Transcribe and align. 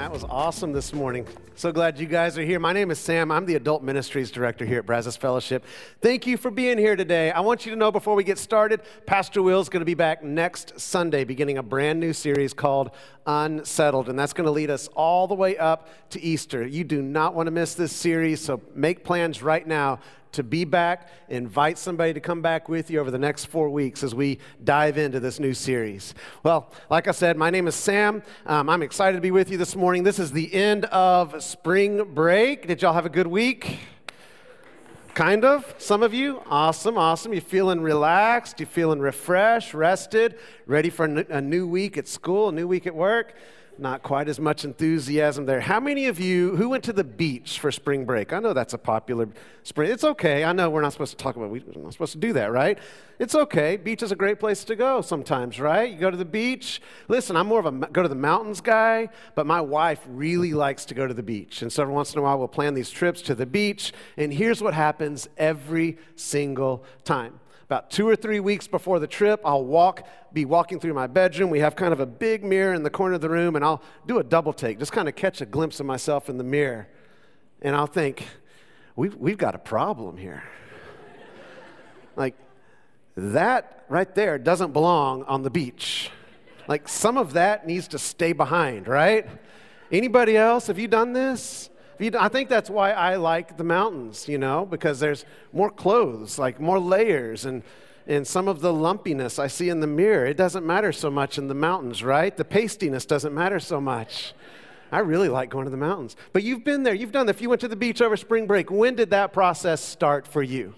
that 0.00 0.10
was 0.10 0.24
awesome 0.24 0.72
this 0.72 0.94
morning. 0.94 1.26
So 1.56 1.72
glad 1.72 1.98
you 1.98 2.06
guys 2.06 2.38
are 2.38 2.42
here. 2.42 2.58
My 2.58 2.72
name 2.72 2.90
is 2.90 2.98
Sam. 2.98 3.30
I'm 3.30 3.44
the 3.44 3.56
Adult 3.56 3.82
Ministries 3.82 4.30
Director 4.30 4.64
here 4.64 4.78
at 4.78 4.86
Brazos 4.86 5.14
Fellowship. 5.14 5.62
Thank 6.00 6.26
you 6.26 6.38
for 6.38 6.50
being 6.50 6.78
here 6.78 6.96
today. 6.96 7.30
I 7.30 7.40
want 7.40 7.66
you 7.66 7.72
to 7.72 7.76
know 7.76 7.92
before 7.92 8.14
we 8.14 8.24
get 8.24 8.38
started, 8.38 8.80
Pastor 9.04 9.42
Will's 9.42 9.68
going 9.68 9.82
to 9.82 9.84
be 9.84 9.92
back 9.92 10.24
next 10.24 10.80
Sunday, 10.80 11.24
beginning 11.24 11.58
a 11.58 11.62
brand 11.62 12.00
new 12.00 12.14
series 12.14 12.54
called 12.54 12.92
Unsettled, 13.26 14.08
and 14.08 14.18
that's 14.18 14.32
going 14.32 14.46
to 14.46 14.50
lead 14.50 14.70
us 14.70 14.88
all 14.94 15.26
the 15.26 15.34
way 15.34 15.58
up 15.58 15.90
to 16.08 16.22
Easter. 16.22 16.66
You 16.66 16.82
do 16.82 17.02
not 17.02 17.34
want 17.34 17.48
to 17.48 17.50
miss 17.50 17.74
this 17.74 17.92
series, 17.92 18.40
so 18.40 18.62
make 18.74 19.04
plans 19.04 19.42
right 19.42 19.66
now 19.66 19.98
to 20.32 20.42
be 20.42 20.64
back. 20.64 21.08
Invite 21.28 21.78
somebody 21.78 22.12
to 22.14 22.20
come 22.20 22.40
back 22.40 22.68
with 22.68 22.90
you 22.90 23.00
over 23.00 23.10
the 23.10 23.18
next 23.18 23.46
four 23.46 23.68
weeks 23.68 24.02
as 24.02 24.14
we 24.14 24.38
dive 24.62 24.98
into 24.98 25.20
this 25.20 25.40
new 25.40 25.54
series. 25.54 26.14
Well, 26.42 26.70
like 26.88 27.08
I 27.08 27.12
said, 27.12 27.36
my 27.36 27.50
name 27.50 27.66
is 27.66 27.74
Sam. 27.74 28.22
Um, 28.46 28.68
I'm 28.68 28.82
excited 28.82 29.16
to 29.16 29.20
be 29.20 29.30
with 29.30 29.50
you 29.50 29.58
this 29.58 29.74
morning. 29.74 29.89
This 29.90 30.20
is 30.20 30.30
the 30.30 30.54
end 30.54 30.84
of 30.84 31.42
spring 31.42 32.14
break. 32.14 32.68
Did 32.68 32.80
y'all 32.80 32.92
have 32.92 33.06
a 33.06 33.10
good 33.10 33.26
week? 33.26 33.80
Kind 35.14 35.44
of, 35.44 35.74
some 35.78 36.04
of 36.04 36.14
you. 36.14 36.44
Awesome, 36.46 36.96
awesome. 36.96 37.34
You 37.34 37.40
feeling 37.40 37.80
relaxed? 37.80 38.60
You 38.60 38.66
feeling 38.66 39.00
refreshed, 39.00 39.74
rested, 39.74 40.38
ready 40.64 40.90
for 40.90 41.06
a 41.06 41.40
new 41.40 41.66
week 41.66 41.98
at 41.98 42.06
school, 42.06 42.50
a 42.50 42.52
new 42.52 42.68
week 42.68 42.86
at 42.86 42.94
work? 42.94 43.34
Not 43.80 44.02
quite 44.02 44.28
as 44.28 44.38
much 44.38 44.64
enthusiasm 44.64 45.46
there. 45.46 45.60
How 45.60 45.80
many 45.80 46.06
of 46.06 46.20
you 46.20 46.56
who 46.56 46.68
went 46.68 46.84
to 46.84 46.92
the 46.92 47.04
beach 47.04 47.58
for 47.58 47.72
spring 47.72 48.04
break? 48.04 48.32
I 48.32 48.38
know 48.38 48.52
that's 48.52 48.74
a 48.74 48.78
popular 48.78 49.28
spring. 49.62 49.90
It's 49.90 50.04
okay. 50.04 50.44
I 50.44 50.52
know 50.52 50.70
we're 50.70 50.82
not 50.82 50.92
supposed 50.92 51.16
to 51.18 51.22
talk 51.22 51.36
about. 51.36 51.50
We're 51.50 51.62
not 51.76 51.92
supposed 51.92 52.12
to 52.12 52.18
do 52.18 52.32
that, 52.34 52.52
right? 52.52 52.78
It's 53.18 53.34
okay. 53.34 53.76
Beach 53.76 54.02
is 54.02 54.12
a 54.12 54.16
great 54.16 54.40
place 54.40 54.64
to 54.64 54.76
go 54.76 55.00
sometimes, 55.00 55.60
right? 55.60 55.90
You 55.90 55.98
go 55.98 56.10
to 56.10 56.16
the 56.16 56.24
beach. 56.24 56.80
Listen, 57.08 57.36
I'm 57.36 57.46
more 57.46 57.60
of 57.60 57.66
a 57.66 57.72
go 57.72 58.02
to 58.02 58.08
the 58.08 58.14
mountains 58.14 58.60
guy, 58.60 59.08
but 59.34 59.46
my 59.46 59.60
wife 59.60 60.00
really 60.08 60.52
likes 60.52 60.84
to 60.86 60.94
go 60.94 61.06
to 61.06 61.14
the 61.14 61.22
beach, 61.22 61.62
and 61.62 61.72
so 61.72 61.82
every 61.82 61.94
once 61.94 62.12
in 62.12 62.18
a 62.18 62.22
while 62.22 62.38
we'll 62.38 62.48
plan 62.48 62.74
these 62.74 62.90
trips 62.90 63.22
to 63.22 63.34
the 63.34 63.46
beach. 63.46 63.92
And 64.16 64.32
here's 64.32 64.62
what 64.62 64.74
happens 64.74 65.28
every 65.36 65.98
single 66.16 66.84
time 67.04 67.40
about 67.70 67.88
two 67.88 68.08
or 68.08 68.16
three 68.16 68.40
weeks 68.40 68.66
before 68.66 68.98
the 68.98 69.06
trip, 69.06 69.40
I'll 69.44 69.64
walk, 69.64 70.04
be 70.32 70.44
walking 70.44 70.80
through 70.80 70.92
my 70.92 71.06
bedroom. 71.06 71.50
We 71.50 71.60
have 71.60 71.76
kind 71.76 71.92
of 71.92 72.00
a 72.00 72.06
big 72.06 72.42
mirror 72.42 72.74
in 72.74 72.82
the 72.82 72.90
corner 72.90 73.14
of 73.14 73.20
the 73.20 73.28
room, 73.28 73.54
and 73.54 73.64
I'll 73.64 73.80
do 74.08 74.18
a 74.18 74.24
double 74.24 74.52
take, 74.52 74.80
just 74.80 74.90
kind 74.90 75.08
of 75.08 75.14
catch 75.14 75.40
a 75.40 75.46
glimpse 75.46 75.78
of 75.78 75.86
myself 75.86 76.28
in 76.28 76.36
the 76.36 76.42
mirror. 76.42 76.88
And 77.62 77.76
I'll 77.76 77.86
think, 77.86 78.26
we've, 78.96 79.14
we've 79.14 79.38
got 79.38 79.54
a 79.54 79.58
problem 79.58 80.16
here. 80.16 80.42
like, 82.16 82.34
that 83.16 83.84
right 83.88 84.12
there 84.16 84.36
doesn't 84.36 84.72
belong 84.72 85.22
on 85.22 85.42
the 85.44 85.50
beach. 85.50 86.10
Like, 86.66 86.88
some 86.88 87.16
of 87.16 87.34
that 87.34 87.68
needs 87.68 87.86
to 87.86 88.00
stay 88.00 88.32
behind, 88.32 88.88
right? 88.88 89.28
Anybody 89.92 90.36
else? 90.36 90.66
Have 90.66 90.80
you 90.80 90.88
done 90.88 91.12
this? 91.12 91.70
I 92.00 92.28
think 92.28 92.48
that's 92.48 92.70
why 92.70 92.92
I 92.92 93.16
like 93.16 93.56
the 93.56 93.64
mountains, 93.64 94.26
you 94.28 94.38
know, 94.38 94.64
because 94.64 95.00
there's 95.00 95.24
more 95.52 95.70
clothes, 95.70 96.38
like 96.38 96.58
more 96.58 96.78
layers, 96.78 97.44
and, 97.44 97.62
and 98.06 98.26
some 98.26 98.48
of 98.48 98.60
the 98.60 98.72
lumpiness 98.72 99.38
I 99.38 99.48
see 99.48 99.68
in 99.68 99.80
the 99.80 99.86
mirror. 99.86 100.24
It 100.24 100.36
doesn't 100.36 100.64
matter 100.64 100.92
so 100.92 101.10
much 101.10 101.36
in 101.36 101.48
the 101.48 101.54
mountains, 101.54 102.02
right? 102.02 102.34
The 102.34 102.44
pastiness 102.44 103.04
doesn't 103.04 103.34
matter 103.34 103.60
so 103.60 103.80
much. 103.80 104.32
I 104.92 105.00
really 105.00 105.28
like 105.28 105.50
going 105.50 105.66
to 105.66 105.70
the 105.70 105.76
mountains. 105.76 106.16
But 106.32 106.42
you've 106.42 106.64
been 106.64 106.82
there, 106.82 106.94
you've 106.94 107.12
done 107.12 107.26
that. 107.26 107.36
If 107.36 107.42
you 107.42 107.48
went 107.48 107.60
to 107.60 107.68
the 107.68 107.76
beach 107.76 108.00
over 108.00 108.16
spring 108.16 108.46
break, 108.46 108.70
when 108.70 108.96
did 108.96 109.10
that 109.10 109.32
process 109.32 109.80
start 109.80 110.26
for 110.26 110.42
you? 110.42 110.74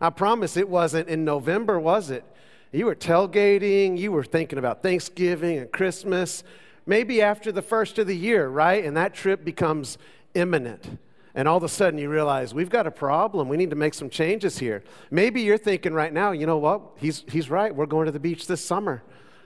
I 0.00 0.10
promise 0.10 0.56
it 0.56 0.68
wasn't 0.68 1.08
in 1.08 1.24
November, 1.24 1.80
was 1.80 2.10
it? 2.10 2.24
You 2.70 2.86
were 2.86 2.94
tailgating, 2.94 3.96
you 3.96 4.12
were 4.12 4.24
thinking 4.24 4.58
about 4.58 4.82
Thanksgiving 4.82 5.58
and 5.58 5.72
Christmas, 5.72 6.44
maybe 6.84 7.22
after 7.22 7.50
the 7.50 7.62
first 7.62 7.98
of 7.98 8.06
the 8.06 8.16
year, 8.16 8.48
right? 8.48 8.84
And 8.84 8.96
that 8.96 9.14
trip 9.14 9.44
becomes 9.44 9.98
imminent. 10.36 10.98
And 11.34 11.48
all 11.48 11.56
of 11.56 11.62
a 11.62 11.68
sudden 11.68 11.98
you 11.98 12.08
realize 12.08 12.54
we've 12.54 12.70
got 12.70 12.86
a 12.86 12.90
problem. 12.90 13.48
We 13.48 13.56
need 13.56 13.70
to 13.70 13.76
make 13.76 13.94
some 13.94 14.08
changes 14.08 14.58
here. 14.58 14.84
Maybe 15.10 15.42
you're 15.42 15.58
thinking 15.58 15.92
right 15.92 16.12
now, 16.12 16.32
you 16.32 16.46
know 16.46 16.58
what? 16.58 16.82
He's, 16.96 17.24
he's 17.28 17.50
right. 17.50 17.74
We're 17.74 17.86
going 17.86 18.06
to 18.06 18.12
the 18.12 18.20
beach 18.20 18.46
this 18.46 18.64
summer. 18.64 19.02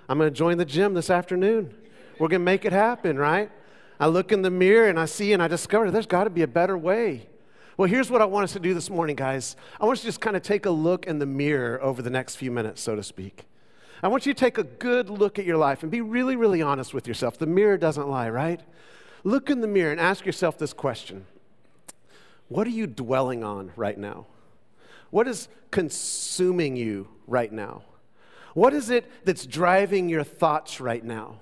I'm 0.09 0.19
going 0.19 0.31
to 0.31 0.37
join 0.37 0.59
the 0.59 0.65
gym 0.65 0.95
this 0.95 1.11
afternoon. 1.11 1.75
We're 2.19 2.29
going 2.29 2.41
to 2.41 2.45
make 2.45 2.65
it 2.65 2.73
happen, 2.73 3.19
right? 3.19 3.51
I 3.99 4.07
look 4.07 4.31
in 4.33 4.43
the 4.43 4.51
mirror 4.51 4.89
and 4.89 5.01
I 5.01 5.07
see 5.07 5.33
and 5.33 5.43
I 5.43 5.49
discover 5.49 5.91
there's 5.91 6.07
got 6.07 6.25
to 6.25 6.31
be 6.31 6.43
a 6.43 6.49
better 6.49 6.77
way. 6.77 7.29
Well, 7.77 7.89
here's 7.89 8.11
what 8.11 8.21
I 8.21 8.27
want 8.27 8.45
us 8.45 8.53
to 8.53 8.61
do 8.61 8.75
this 8.75 8.91
morning, 8.91 9.17
guys. 9.17 9.57
I 9.81 9.85
want 9.85 9.99
us 9.99 10.03
to 10.03 10.09
just 10.09 10.21
kind 10.21 10.37
of 10.37 10.43
take 10.43 10.67
a 10.67 10.71
look 10.71 11.07
in 11.07 11.19
the 11.19 11.27
mirror 11.27 11.83
over 11.83 12.03
the 12.03 12.11
next 12.11 12.37
few 12.37 12.51
minutes, 12.51 12.83
so 12.83 12.95
to 12.95 13.03
speak. 13.03 13.47
I 14.03 14.09
want 14.09 14.27
you 14.27 14.35
to 14.35 14.39
take 14.39 14.59
a 14.59 14.65
good 14.65 15.11
look 15.11 15.39
at 15.39 15.45
your 15.45 15.57
life 15.57 15.83
and 15.83 15.91
be 15.91 16.01
really, 16.01 16.37
really 16.37 16.63
honest 16.63 16.95
with 16.95 17.09
yourself. 17.09 17.39
The 17.39 17.47
mirror 17.47 17.77
doesn't 17.77 18.09
lie, 18.09 18.31
right? 18.31 18.61
Look 19.25 19.51
in 19.51 19.61
the 19.61 19.69
mirror 19.69 19.91
and 19.91 20.01
ask 20.01 20.25
yourself 20.25 20.59
this 20.59 20.73
question 20.73 21.27
What 22.49 22.67
are 22.67 22.71
you 22.71 22.87
dwelling 22.87 23.45
on 23.45 23.73
right 23.77 23.99
now? 23.99 24.27
What 25.11 25.27
is 25.27 25.49
consuming 25.71 26.77
you 26.77 27.09
right 27.27 27.53
now? 27.53 27.83
What 28.55 28.75
is 28.75 28.91
it 28.91 29.11
that's 29.25 29.47
driving 29.47 30.09
your 30.09 30.25
thoughts 30.25 30.81
right 30.81 31.05
now? 31.05 31.37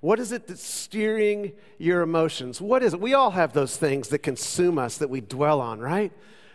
What 0.00 0.20
is 0.20 0.30
it 0.30 0.46
that's 0.46 0.62
steering 0.62 1.52
your 1.78 2.02
emotions? 2.02 2.60
What 2.60 2.82
is 2.82 2.94
it? 2.94 3.00
We 3.00 3.14
all 3.14 3.32
have 3.32 3.52
those 3.52 3.76
things 3.76 4.08
that 4.08 4.20
consume 4.20 4.78
us 4.78 4.98
that 4.98 5.10
we 5.10 5.20
dwell 5.20 5.60
on, 5.60 5.80
right? 5.80 6.12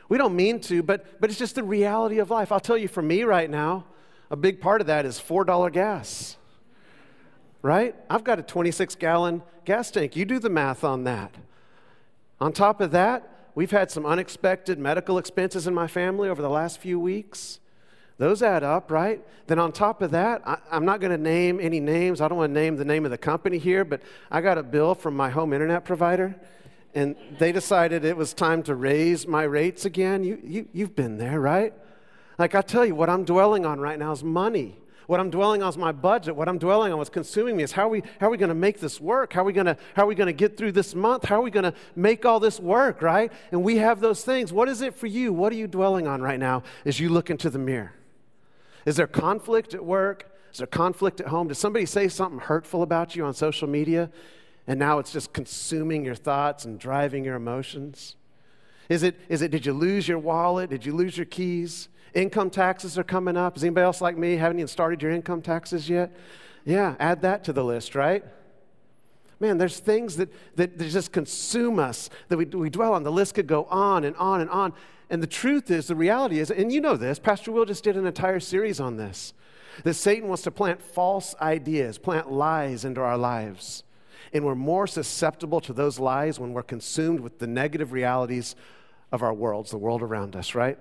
We 0.08 0.18
don't 0.18 0.36
mean 0.36 0.60
to, 0.62 0.82
but, 0.82 1.20
but 1.20 1.30
it's 1.30 1.40
just 1.40 1.56
the 1.56 1.64
reality 1.64 2.20
of 2.20 2.32
life. 2.32 2.52
I'll 2.52 2.60
tell 2.60 2.78
you, 2.78 2.88
for 2.88 3.02
me 3.02 3.24
right 3.24 3.50
now, 3.50 3.86
a 4.32 4.36
big 4.36 4.62
part 4.62 4.80
of 4.80 4.88
that 4.88 5.06
is 5.06 5.20
$4 5.20 5.72
gas 5.72 6.38
right? 7.64 7.96
I've 8.10 8.24
got 8.24 8.38
a 8.38 8.44
26 8.44 8.94
gallon 8.96 9.42
gas 9.66 9.90
tank. 9.90 10.16
You 10.16 10.26
do 10.26 10.38
the 10.38 10.50
math 10.50 10.84
on 10.84 11.06
that. 11.06 11.34
On 12.40 12.52
top 12.54 12.82
of 12.82 12.92
that, 12.92 13.48
we've 13.56 13.72
had 13.72 13.90
some 13.90 14.06
unexpected 14.06 14.78
medical 14.78 15.18
expenses 15.18 15.66
in 15.66 15.74
my 15.74 15.88
family 15.88 16.30
over 16.30 16.42
the 16.42 16.50
last 16.50 16.78
few 16.78 17.00
weeks. 17.00 17.60
Those 18.18 18.44
add 18.44 18.64
up, 18.64 18.92
right? 18.92 19.26
Then 19.48 19.60
on 19.60 19.72
top 19.72 20.02
of 20.02 20.12
that, 20.12 20.42
I, 20.46 20.58
am 20.72 20.86
not 20.86 21.00
going 21.00 21.12
to 21.12 21.18
name 21.18 21.60
any 21.60 21.80
names. 21.80 22.22
I 22.22 22.28
don't 22.28 22.38
want 22.38 22.54
to 22.54 22.60
name 22.60 22.76
the 22.76 22.86
name 22.86 23.06
of 23.06 23.12
the 23.12 23.18
company 23.18 23.58
here, 23.58 23.84
but 23.84 24.02
I 24.30 24.42
got 24.42 24.58
a 24.58 24.64
bill 24.64 24.94
from 24.94 25.16
my 25.16 25.30
home 25.30 25.54
internet 25.54 25.84
provider, 25.84 26.36
and 26.94 27.16
they 27.40 27.52
decided 27.52 28.06
it 28.06 28.16
was 28.16 28.34
time 28.34 28.62
to 28.64 28.76
raise 28.76 29.26
my 29.26 29.44
rates 29.44 29.86
again. 29.86 30.24
You, 30.24 30.40
you, 30.44 30.68
you've 30.74 30.96
been 30.96 31.18
there, 31.18 31.40
right? 31.40 31.74
Like 32.38 32.56
I 32.56 32.62
tell 32.62 32.86
you, 32.86 32.94
what 32.94 33.10
I'm 33.10 33.24
dwelling 33.24 33.66
on 33.66 33.80
right 33.80 33.98
now 33.98 34.12
is 34.12 34.24
money. 34.24 34.78
What 35.08 35.20
I'm 35.20 35.30
dwelling 35.30 35.62
on 35.62 35.70
is 35.70 35.78
my 35.78 35.92
budget. 35.92 36.36
What 36.36 36.48
I'm 36.48 36.58
dwelling 36.58 36.92
on, 36.92 36.98
what's 36.98 37.10
consuming 37.10 37.58
me, 37.58 37.64
is 37.64 37.72
how 37.72 37.88
are 37.88 37.90
we, 37.90 38.04
how 38.20 38.28
are 38.28 38.30
we 38.30 38.38
going 38.38 38.50
to 38.50 38.56
make 38.56 38.80
this 38.80 39.02
work? 39.02 39.34
How 39.34 39.42
are 39.42 39.46
we 39.46 39.54
going 39.54 39.66
to, 39.66 39.78
how 39.96 40.04
are 40.04 40.08
we 40.08 40.16
going 40.16 40.28
to 40.28 40.34
get 40.34 40.58
through 40.58 40.72
this 40.72 40.96
month? 40.96 41.26
How 41.26 41.40
are 41.40 41.42
we 41.42 41.52
going 41.52 41.64
to 41.64 41.74
make 41.96 42.26
all 42.26 42.40
this 42.40 42.60
work, 42.60 43.02
right? 43.02 43.32
And 43.52 43.64
we 43.64 43.78
have 43.78 44.00
those 44.00 44.24
things. 44.24 44.54
What 44.54 44.70
is 44.70 44.82
it 44.82 44.96
for 44.96 45.08
you? 45.08 45.34
What 45.34 45.52
are 45.52 45.56
you 45.56 45.68
dwelling 45.68 46.08
on 46.08 46.22
right 46.22 46.40
now 46.40 46.64
as 46.86 47.00
you 47.00 47.10
look 47.10 47.30
into 47.30 47.50
the 47.50 47.60
mirror? 47.60 47.94
Is 48.86 48.96
there 48.96 49.08
conflict 49.08 49.74
at 49.74 49.84
work? 49.84 50.30
Is 50.52 50.60
there 50.60 50.68
conflict 50.68 51.20
at 51.20 51.28
home? 51.28 51.48
Did 51.48 51.56
somebody 51.56 51.86
say 51.86 52.08
something 52.08 52.40
hurtful 52.40 52.84
about 52.84 53.16
you 53.16 53.26
on 53.26 53.34
social 53.34 53.68
media 53.68 54.10
and 54.68 54.80
now 54.80 55.00
it's 55.00 55.12
just 55.12 55.34
consuming 55.34 56.06
your 56.06 56.16
thoughts 56.16 56.66
and 56.66 56.80
driving 56.80 57.26
your 57.26 57.36
emotions? 57.36 58.16
Is 58.90 59.04
it, 59.04 59.20
is 59.30 59.42
it 59.42 59.52
did 59.52 59.66
you 59.66 59.74
lose 59.74 60.08
your 60.08 60.20
wallet? 60.20 60.70
Did 60.70 60.86
you 60.86 60.94
lose 60.94 61.18
your 61.18 61.26
keys? 61.26 61.90
Income 62.14 62.52
taxes 62.52 62.98
are 62.98 63.04
coming 63.04 63.38
up. 63.38 63.58
Is 63.58 63.64
anybody 63.64 63.86
else 63.86 64.02
like 64.02 64.18
me? 64.18 64.36
Haven't 64.36 64.60
even 64.60 64.68
started 64.68 65.02
your 65.02 65.12
income 65.12 65.42
taxes 65.42 65.90
yet? 65.90 66.16
Yeah, 66.66 66.96
add 67.00 67.22
that 67.22 67.44
to 67.46 67.54
the 67.54 67.64
list, 67.64 67.96
right? 67.96 68.24
Man, 69.40 69.58
there's 69.58 69.80
things 69.80 70.16
that, 70.18 70.30
that, 70.56 70.78
that 70.78 70.90
just 70.90 71.12
consume 71.12 71.80
us 71.80 72.10
that 72.30 72.38
we, 72.38 72.46
we 72.46 72.70
dwell 72.70 72.94
on. 72.94 73.04
The 73.04 73.12
list 73.12 73.36
could 73.36 73.48
go 73.48 73.66
on 73.66 74.04
and 74.04 74.16
on 74.18 74.42
and 74.42 74.50
on. 74.50 74.74
And 75.10 75.22
the 75.22 75.28
truth 75.28 75.70
is, 75.70 75.88
the 75.88 75.96
reality 75.96 76.40
is, 76.40 76.50
and 76.50 76.72
you 76.72 76.80
know 76.80 76.96
this, 76.96 77.20
Pastor 77.20 77.52
Will 77.52 77.66
just 77.66 77.84
did 77.84 77.98
an 77.98 78.06
entire 78.06 78.40
series 78.40 78.80
on 78.80 78.96
this, 78.98 79.34
that 79.84 79.96
Satan 79.96 80.28
wants 80.28 80.44
to 80.44 80.52
plant 80.52 80.82
false 80.82 81.36
ideas, 81.42 81.98
plant 81.98 82.32
lies 82.32 82.86
into 82.86 83.02
our 83.02 83.18
lives. 83.18 83.84
And 84.32 84.46
we're 84.46 84.56
more 84.56 84.88
susceptible 84.88 85.60
to 85.62 85.74
those 85.74 86.00
lies 86.00 86.40
when 86.40 86.54
we're 86.54 86.64
consumed 86.64 87.20
with 87.20 87.40
the 87.40 87.48
negative 87.48 87.92
realities 87.92 88.56
of 89.12 89.22
our 89.22 89.34
worlds, 89.34 89.72
the 89.72 89.78
world 89.78 90.02
around 90.02 90.36
us, 90.36 90.56
right? 90.56 90.78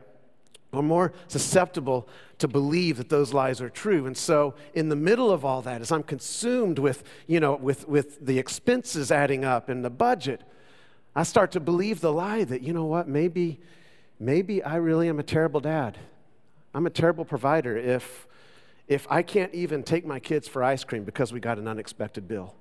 We're 0.72 0.80
more 0.80 1.12
susceptible 1.28 2.08
to 2.38 2.48
believe 2.48 2.96
that 2.96 3.10
those 3.10 3.34
lies 3.34 3.60
are 3.60 3.68
true. 3.68 4.06
And 4.06 4.16
so, 4.16 4.54
in 4.72 4.88
the 4.88 4.96
middle 4.96 5.30
of 5.30 5.44
all 5.44 5.60
that, 5.62 5.82
as 5.82 5.92
I'm 5.92 6.02
consumed 6.02 6.78
with, 6.78 7.04
you 7.26 7.40
know, 7.40 7.56
with, 7.56 7.86
with 7.86 8.24
the 8.24 8.38
expenses 8.38 9.12
adding 9.12 9.44
up 9.44 9.68
and 9.68 9.84
the 9.84 9.90
budget, 9.90 10.40
I 11.14 11.24
start 11.24 11.52
to 11.52 11.60
believe 11.60 12.00
the 12.00 12.12
lie 12.12 12.44
that, 12.44 12.62
you 12.62 12.72
know 12.72 12.86
what, 12.86 13.06
maybe, 13.06 13.60
maybe 14.18 14.62
I 14.62 14.76
really 14.76 15.10
am 15.10 15.18
a 15.18 15.22
terrible 15.22 15.60
dad. 15.60 15.98
I'm 16.74 16.86
a 16.86 16.90
terrible 16.90 17.26
provider 17.26 17.76
if, 17.76 18.26
if 18.88 19.06
I 19.10 19.20
can't 19.20 19.52
even 19.54 19.82
take 19.82 20.06
my 20.06 20.20
kids 20.20 20.48
for 20.48 20.64
ice 20.64 20.84
cream 20.84 21.04
because 21.04 21.34
we 21.34 21.40
got 21.40 21.58
an 21.58 21.68
unexpected 21.68 22.26
bill. 22.26 22.54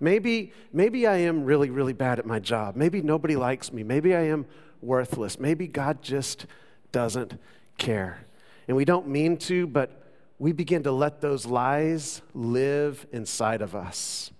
Maybe, 0.00 0.52
maybe 0.72 1.06
I 1.06 1.16
am 1.18 1.44
really, 1.44 1.70
really 1.70 1.92
bad 1.92 2.18
at 2.18 2.26
my 2.26 2.40
job. 2.40 2.76
Maybe 2.76 3.02
nobody 3.02 3.36
likes 3.36 3.72
me. 3.72 3.82
Maybe 3.82 4.14
I 4.14 4.22
am 4.22 4.46
worthless. 4.80 5.38
Maybe 5.38 5.66
God 5.66 6.02
just 6.02 6.46
doesn't 6.92 7.38
care. 7.78 8.26
And 8.68 8.76
we 8.76 8.84
don't 8.84 9.08
mean 9.08 9.36
to, 9.38 9.66
but 9.66 10.02
we 10.38 10.52
begin 10.52 10.82
to 10.84 10.92
let 10.92 11.20
those 11.20 11.46
lies 11.46 12.22
live 12.34 13.06
inside 13.12 13.62
of 13.62 13.74
us. 13.74 14.30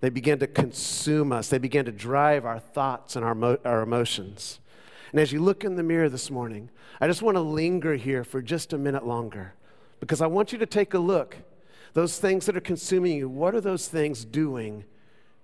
They 0.00 0.10
begin 0.10 0.38
to 0.40 0.46
consume 0.46 1.32
us, 1.32 1.48
they 1.48 1.58
begin 1.58 1.86
to 1.86 1.92
drive 1.92 2.44
our 2.44 2.58
thoughts 2.58 3.16
and 3.16 3.24
our, 3.24 3.34
mo- 3.34 3.58
our 3.64 3.82
emotions. 3.82 4.60
And 5.12 5.20
as 5.20 5.32
you 5.32 5.40
look 5.40 5.64
in 5.64 5.76
the 5.76 5.82
mirror 5.82 6.08
this 6.08 6.30
morning, 6.30 6.70
I 7.00 7.06
just 7.06 7.22
want 7.22 7.36
to 7.36 7.40
linger 7.40 7.94
here 7.94 8.24
for 8.24 8.42
just 8.42 8.72
a 8.72 8.78
minute 8.78 9.06
longer 9.06 9.54
because 10.00 10.20
I 10.20 10.26
want 10.26 10.52
you 10.52 10.58
to 10.58 10.66
take 10.66 10.94
a 10.94 10.98
look. 10.98 11.36
Those 11.94 12.18
things 12.18 12.46
that 12.46 12.56
are 12.56 12.60
consuming 12.60 13.16
you, 13.16 13.28
what 13.28 13.54
are 13.54 13.60
those 13.60 13.88
things 13.88 14.24
doing 14.24 14.84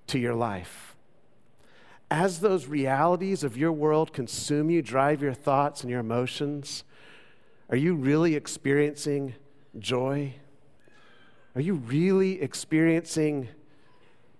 to 0.08 0.18
your 0.18 0.34
life? 0.34 0.96
As 2.10 2.40
those 2.40 2.66
realities 2.66 3.42
of 3.42 3.56
your 3.56 3.72
world 3.72 4.12
consume 4.12 4.68
you, 4.68 4.82
drive 4.82 5.22
your 5.22 5.32
thoughts 5.32 5.80
and 5.80 5.90
your 5.90 6.00
emotions, 6.00 6.84
are 7.70 7.76
you 7.76 7.94
really 7.94 8.34
experiencing 8.34 9.34
joy? 9.78 10.34
Are 11.54 11.60
you 11.62 11.74
really 11.74 12.42
experiencing 12.42 13.48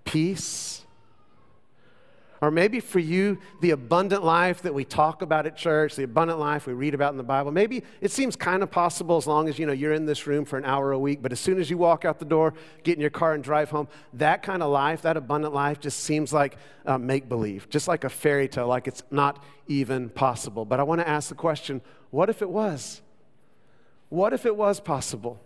peace? 0.04 0.84
Or 2.42 2.50
maybe 2.50 2.80
for 2.80 2.98
you, 2.98 3.38
the 3.60 3.70
abundant 3.70 4.24
life 4.24 4.62
that 4.62 4.74
we 4.74 4.84
talk 4.84 5.22
about 5.22 5.46
at 5.46 5.56
church, 5.56 5.94
the 5.94 6.02
abundant 6.02 6.40
life 6.40 6.66
we 6.66 6.72
read 6.72 6.92
about 6.92 7.12
in 7.12 7.16
the 7.16 7.22
Bible, 7.22 7.52
maybe 7.52 7.84
it 8.00 8.10
seems 8.10 8.34
kind 8.34 8.64
of 8.64 8.70
possible 8.70 9.16
as 9.16 9.28
long 9.28 9.48
as 9.48 9.60
you 9.60 9.64
know 9.64 9.72
you're 9.72 9.92
in 9.92 10.06
this 10.06 10.26
room 10.26 10.44
for 10.44 10.58
an 10.58 10.64
hour 10.64 10.90
a 10.90 10.98
week, 10.98 11.22
but 11.22 11.30
as 11.30 11.38
soon 11.38 11.60
as 11.60 11.70
you 11.70 11.78
walk 11.78 12.04
out 12.04 12.18
the 12.18 12.24
door, 12.24 12.52
get 12.82 12.96
in 12.96 13.00
your 13.00 13.10
car 13.10 13.34
and 13.34 13.44
drive 13.44 13.70
home, 13.70 13.86
that 14.14 14.42
kind 14.42 14.60
of 14.60 14.72
life, 14.72 15.02
that 15.02 15.16
abundant 15.16 15.54
life 15.54 15.78
just 15.78 16.00
seems 16.00 16.32
like 16.32 16.56
uh, 16.84 16.98
make 16.98 17.28
believe, 17.28 17.68
just 17.70 17.86
like 17.86 18.02
a 18.02 18.08
fairy 18.08 18.48
tale, 18.48 18.66
like 18.66 18.88
it's 18.88 19.04
not 19.12 19.44
even 19.68 20.08
possible. 20.08 20.64
But 20.64 20.80
I 20.80 20.82
want 20.82 21.00
to 21.00 21.08
ask 21.08 21.28
the 21.28 21.36
question 21.36 21.80
what 22.10 22.28
if 22.28 22.42
it 22.42 22.50
was? 22.50 23.02
What 24.08 24.32
if 24.32 24.46
it 24.46 24.56
was 24.56 24.80
possible? 24.80 25.40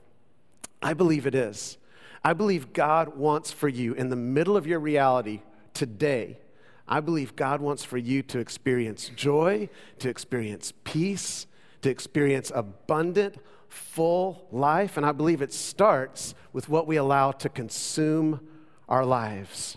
I 0.82 0.94
believe 0.94 1.26
it 1.26 1.34
is. 1.34 1.76
I 2.24 2.32
believe 2.32 2.72
God 2.72 3.18
wants 3.18 3.52
for 3.52 3.68
you 3.68 3.92
in 3.92 4.08
the 4.08 4.16
middle 4.16 4.56
of 4.56 4.66
your 4.66 4.80
reality 4.80 5.42
today. 5.74 6.38
I 6.88 7.00
believe 7.00 7.36
God 7.36 7.60
wants 7.60 7.84
for 7.84 7.98
you 7.98 8.22
to 8.24 8.38
experience 8.38 9.10
joy, 9.14 9.68
to 9.98 10.08
experience 10.08 10.72
peace, 10.84 11.46
to 11.82 11.90
experience 11.90 12.52
abundant, 12.54 13.36
full 13.68 14.46
life. 14.52 14.96
And 14.96 15.04
I 15.04 15.12
believe 15.12 15.42
it 15.42 15.52
starts 15.52 16.34
with 16.52 16.68
what 16.68 16.86
we 16.86 16.96
allow 16.96 17.32
to 17.32 17.48
consume 17.48 18.40
our 18.88 19.04
lives. 19.04 19.76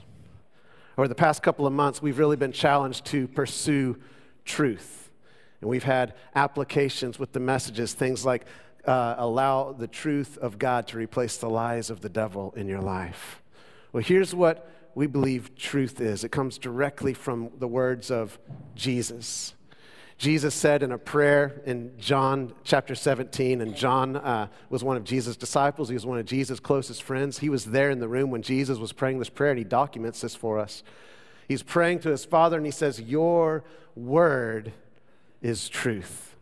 Over 0.97 1.07
the 1.07 1.15
past 1.15 1.41
couple 1.41 1.65
of 1.65 1.73
months, 1.73 2.01
we've 2.01 2.19
really 2.19 2.35
been 2.35 2.51
challenged 2.51 3.05
to 3.05 3.27
pursue 3.27 3.97
truth. 4.45 5.09
And 5.61 5.69
we've 5.69 5.83
had 5.83 6.13
applications 6.35 7.17
with 7.17 7.33
the 7.33 7.39
messages, 7.39 7.93
things 7.93 8.25
like 8.25 8.45
uh, 8.85 9.15
allow 9.17 9.71
the 9.71 9.87
truth 9.87 10.37
of 10.37 10.57
God 10.57 10.87
to 10.87 10.97
replace 10.97 11.37
the 11.37 11.49
lies 11.49 11.89
of 11.89 12.01
the 12.01 12.09
devil 12.09 12.53
in 12.55 12.67
your 12.67 12.81
life? 12.81 13.41
Well, 13.91 14.03
here's 14.03 14.33
what 14.33 14.69
we 14.99 15.07
believe 15.07 15.55
truth 15.55 16.01
is 16.01 16.25
it 16.25 16.29
comes 16.29 16.57
directly 16.57 17.13
from 17.13 17.49
the 17.57 17.67
words 17.69 18.11
of 18.11 18.37
Jesus. 18.75 19.53
Jesus 20.17 20.53
said 20.53 20.83
in 20.83 20.91
a 20.91 20.97
prayer 20.97 21.61
in 21.65 21.93
John 21.97 22.53
chapter 22.65 22.95
17, 22.95 23.61
and 23.61 23.73
John 23.73 24.17
uh, 24.17 24.47
was 24.69 24.83
one 24.83 24.97
of 24.97 25.05
Jesus' 25.05 25.37
disciples. 25.37 25.87
He 25.87 25.93
was 25.93 26.05
one 26.05 26.19
of 26.19 26.25
Jesus' 26.25 26.59
closest 26.59 27.01
friends. 27.01 27.39
He 27.39 27.47
was 27.47 27.63
there 27.63 27.89
in 27.91 28.01
the 28.01 28.09
room 28.09 28.29
when 28.29 28.41
Jesus 28.41 28.77
was 28.77 28.91
praying 28.91 29.19
this 29.19 29.29
prayer, 29.29 29.51
and 29.51 29.57
he 29.57 29.63
documents 29.63 30.19
this 30.19 30.35
for 30.35 30.59
us. 30.59 30.83
He's 31.47 31.63
praying 31.63 31.99
to 31.99 32.09
his 32.09 32.25
Father, 32.25 32.57
and 32.57 32.65
he 32.65 32.71
says, 32.73 32.99
Your 32.99 33.63
word 33.95 34.73
is 35.41 35.69
truth. 35.69 36.35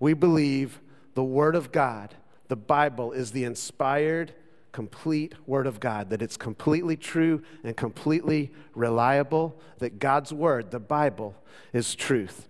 We 0.00 0.14
believe 0.14 0.80
the 1.14 1.22
Word 1.22 1.54
of 1.54 1.70
God, 1.70 2.16
the 2.48 2.56
Bible, 2.56 3.12
is 3.12 3.30
the 3.30 3.44
inspired, 3.44 4.34
complete 4.72 5.34
Word 5.46 5.66
of 5.66 5.80
God, 5.80 6.10
that 6.10 6.22
it's 6.22 6.36
completely 6.36 6.96
true 6.96 7.42
and 7.64 7.76
completely 7.76 8.50
reliable, 8.74 9.58
that 9.78 9.98
God's 9.98 10.32
Word, 10.32 10.70
the 10.70 10.80
Bible, 10.80 11.34
is 11.72 11.94
truth. 11.94 12.48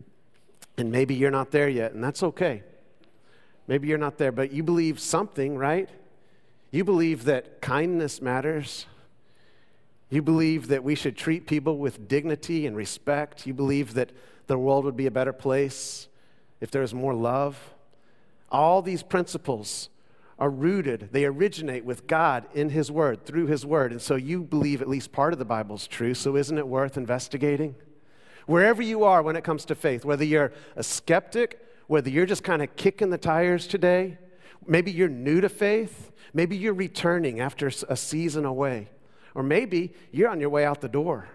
And 0.77 0.91
maybe 0.93 1.15
you're 1.15 1.31
not 1.31 1.51
there 1.51 1.69
yet, 1.69 1.93
and 1.93 2.03
that's 2.03 2.23
okay. 2.23 2.63
Maybe 3.67 3.89
you're 3.89 3.99
not 3.99 4.19
there, 4.19 4.33
but 4.33 4.53
you 4.53 4.63
believe 4.63 5.01
something, 5.01 5.57
right? 5.57 5.89
You 6.71 6.85
believe 6.85 7.25
that 7.25 7.61
kindness 7.61 8.23
matters. 8.23 8.87
You 10.11 10.23
believe 10.23 10.69
that 10.69 10.85
we 10.85 10.95
should 10.95 11.17
treat 11.17 11.47
people 11.47 11.79
with 11.79 12.09
dignity 12.09 12.67
and 12.67 12.77
respect. 12.77 13.47
You 13.47 13.55
believe 13.55 13.95
that 13.95 14.13
the 14.47 14.59
world 14.59 14.85
would 14.85 14.97
be 14.97 15.07
a 15.07 15.11
better 15.11 15.33
place 15.33 16.09
if 16.61 16.71
there 16.71 16.83
was 16.83 16.95
more 16.95 17.15
love. 17.15 17.75
All 18.51 18.81
these 18.81 19.03
principles 19.03 19.91
are 20.39 20.51
rooted, 20.51 21.09
they 21.13 21.25
originate 21.25 21.85
with 21.85 22.07
God 22.07 22.47
in 22.55 22.71
His 22.71 22.91
Word, 22.91 23.27
through 23.27 23.47
His 23.47 23.67
Word. 23.67 23.91
And 23.91 24.01
so 24.01 24.15
you 24.15 24.43
believe 24.43 24.81
at 24.81 24.89
least 24.89 25.11
part 25.11 25.33
of 25.33 25.39
the 25.39 25.45
Bible's 25.45 25.87
true, 25.89 26.15
so 26.15 26.37
isn't 26.37 26.57
it 26.57 26.69
worth 26.69 26.97
investigating? 26.97 27.75
Wherever 28.47 28.81
you 28.81 29.05
are 29.05 29.23
when 29.23 29.37
it 29.37 29.45
comes 29.45 29.65
to 29.67 29.75
faith, 29.75 30.05
whether 30.05 30.25
you're 30.25 30.53
a 30.77 30.83
skeptic, 30.83 31.61
whether 31.87 32.09
you're 32.09 32.27
just 32.27 32.45
kind 32.45 32.63
of 32.63 32.75
kicking 32.77 33.11
the 33.11 33.19
tires 33.19 33.67
today, 33.67 34.17
maybe 34.67 34.93
you're 34.93 35.09
new 35.09 35.41
to 35.41 35.49
faith, 35.49 36.13
maybe 36.33 36.57
you're 36.57 36.75
returning 36.75 37.41
after 37.41 37.67
a 37.67 37.97
season 37.97 38.45
away, 38.45 38.89
or 39.35 39.43
maybe 39.43 39.93
you're 40.13 40.29
on 40.29 40.41
your 40.41 40.51
way 40.51 40.65
out 40.65 40.81
the 40.81 40.89
door. 40.89 41.29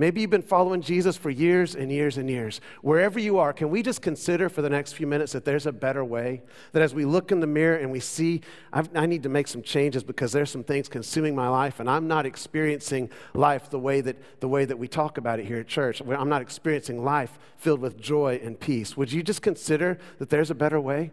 Maybe 0.00 0.22
you've 0.22 0.30
been 0.30 0.40
following 0.40 0.80
Jesus 0.80 1.18
for 1.18 1.28
years 1.28 1.74
and 1.74 1.92
years 1.92 2.16
and 2.16 2.30
years. 2.30 2.62
Wherever 2.80 3.20
you 3.20 3.36
are, 3.36 3.52
can 3.52 3.68
we 3.68 3.82
just 3.82 4.00
consider 4.00 4.48
for 4.48 4.62
the 4.62 4.70
next 4.70 4.94
few 4.94 5.06
minutes 5.06 5.32
that 5.32 5.44
there's 5.44 5.66
a 5.66 5.72
better 5.72 6.02
way? 6.02 6.40
That 6.72 6.80
as 6.80 6.94
we 6.94 7.04
look 7.04 7.30
in 7.30 7.40
the 7.40 7.46
mirror 7.46 7.76
and 7.76 7.92
we 7.92 8.00
see, 8.00 8.40
I've, 8.72 8.88
i 8.96 9.04
need 9.04 9.24
to 9.24 9.28
make 9.28 9.46
some 9.46 9.60
changes 9.60 10.02
because 10.02 10.32
there's 10.32 10.50
some 10.50 10.64
things 10.64 10.88
consuming 10.88 11.36
my 11.36 11.48
life, 11.48 11.80
and 11.80 11.90
I'm 11.90 12.08
not 12.08 12.24
experiencing 12.24 13.10
life 13.34 13.68
the 13.68 13.78
way 13.78 14.00
that, 14.00 14.40
the 14.40 14.48
way 14.48 14.64
that 14.64 14.78
we 14.78 14.88
talk 14.88 15.18
about 15.18 15.38
it 15.38 15.44
here 15.44 15.58
at 15.58 15.68
church. 15.68 16.00
I'm 16.00 16.30
not 16.30 16.40
experiencing 16.40 17.04
life 17.04 17.38
filled 17.58 17.80
with 17.80 18.00
joy 18.00 18.40
and 18.42 18.58
peace. 18.58 18.96
Would 18.96 19.12
you 19.12 19.22
just 19.22 19.42
consider 19.42 19.98
that 20.16 20.30
there's 20.30 20.50
a 20.50 20.54
better 20.54 20.80
way? 20.80 21.10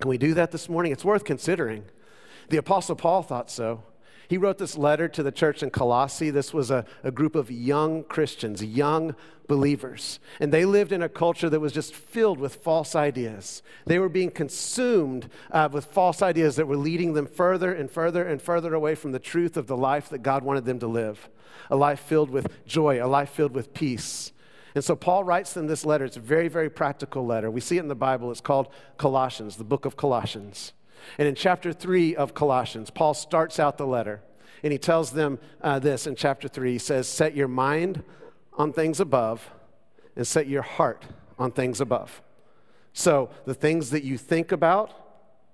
Can 0.00 0.08
we 0.08 0.16
do 0.16 0.32
that 0.32 0.52
this 0.52 0.70
morning? 0.70 0.90
It's 0.90 1.04
worth 1.04 1.24
considering. 1.24 1.84
The 2.48 2.56
Apostle 2.56 2.96
Paul 2.96 3.22
thought 3.22 3.50
so. 3.50 3.82
He 4.30 4.38
wrote 4.38 4.58
this 4.58 4.78
letter 4.78 5.08
to 5.08 5.24
the 5.24 5.32
church 5.32 5.60
in 5.60 5.70
Colossae. 5.70 6.30
This 6.30 6.54
was 6.54 6.70
a, 6.70 6.84
a 7.02 7.10
group 7.10 7.34
of 7.34 7.50
young 7.50 8.04
Christians, 8.04 8.62
young 8.62 9.16
believers. 9.48 10.20
And 10.38 10.52
they 10.52 10.64
lived 10.64 10.92
in 10.92 11.02
a 11.02 11.08
culture 11.08 11.50
that 11.50 11.58
was 11.58 11.72
just 11.72 11.92
filled 11.92 12.38
with 12.38 12.54
false 12.54 12.94
ideas. 12.94 13.60
They 13.86 13.98
were 13.98 14.08
being 14.08 14.30
consumed 14.30 15.28
uh, 15.50 15.68
with 15.72 15.86
false 15.86 16.22
ideas 16.22 16.54
that 16.54 16.68
were 16.68 16.76
leading 16.76 17.14
them 17.14 17.26
further 17.26 17.72
and 17.72 17.90
further 17.90 18.22
and 18.22 18.40
further 18.40 18.72
away 18.72 18.94
from 18.94 19.10
the 19.10 19.18
truth 19.18 19.56
of 19.56 19.66
the 19.66 19.76
life 19.76 20.08
that 20.10 20.22
God 20.22 20.44
wanted 20.44 20.64
them 20.64 20.78
to 20.78 20.86
live 20.86 21.28
a 21.68 21.74
life 21.76 22.00
filled 22.00 22.30
with 22.30 22.64
joy, 22.66 23.04
a 23.04 23.06
life 23.06 23.30
filled 23.30 23.52
with 23.52 23.74
peace. 23.74 24.32
And 24.76 24.84
so 24.84 24.94
Paul 24.94 25.24
writes 25.24 25.54
them 25.54 25.66
this 25.66 25.84
letter. 25.84 26.04
It's 26.04 26.16
a 26.16 26.20
very, 26.20 26.46
very 26.46 26.70
practical 26.70 27.26
letter. 27.26 27.50
We 27.50 27.60
see 27.60 27.78
it 27.78 27.80
in 27.80 27.88
the 27.88 27.96
Bible. 27.96 28.30
It's 28.30 28.40
called 28.40 28.68
Colossians, 28.96 29.56
the 29.56 29.64
book 29.64 29.84
of 29.84 29.96
Colossians. 29.96 30.72
And 31.18 31.28
in 31.28 31.34
chapter 31.34 31.72
3 31.72 32.16
of 32.16 32.34
Colossians, 32.34 32.90
Paul 32.90 33.14
starts 33.14 33.58
out 33.58 33.78
the 33.78 33.86
letter 33.86 34.22
and 34.62 34.72
he 34.72 34.78
tells 34.78 35.12
them 35.12 35.38
uh, 35.62 35.78
this 35.78 36.06
in 36.06 36.14
chapter 36.14 36.48
3. 36.48 36.72
He 36.72 36.78
says, 36.78 37.08
Set 37.08 37.34
your 37.34 37.48
mind 37.48 38.02
on 38.54 38.72
things 38.72 39.00
above 39.00 39.50
and 40.16 40.26
set 40.26 40.46
your 40.46 40.62
heart 40.62 41.04
on 41.38 41.52
things 41.52 41.80
above. 41.80 42.22
So 42.92 43.30
the 43.46 43.54
things 43.54 43.90
that 43.90 44.04
you 44.04 44.18
think 44.18 44.52
about, 44.52 44.92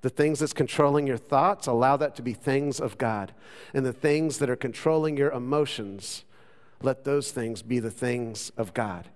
the 0.02 0.10
things 0.10 0.40
that's 0.40 0.52
controlling 0.52 1.06
your 1.06 1.16
thoughts, 1.16 1.66
allow 1.66 1.96
that 1.96 2.16
to 2.16 2.22
be 2.22 2.32
things 2.32 2.80
of 2.80 2.98
God. 2.98 3.32
And 3.74 3.84
the 3.84 3.92
things 3.92 4.38
that 4.38 4.50
are 4.50 4.56
controlling 4.56 5.16
your 5.16 5.30
emotions, 5.30 6.24
let 6.82 7.04
those 7.04 7.30
things 7.30 7.62
be 7.62 7.78
the 7.78 7.90
things 7.90 8.50
of 8.56 8.74
God. 8.74 9.08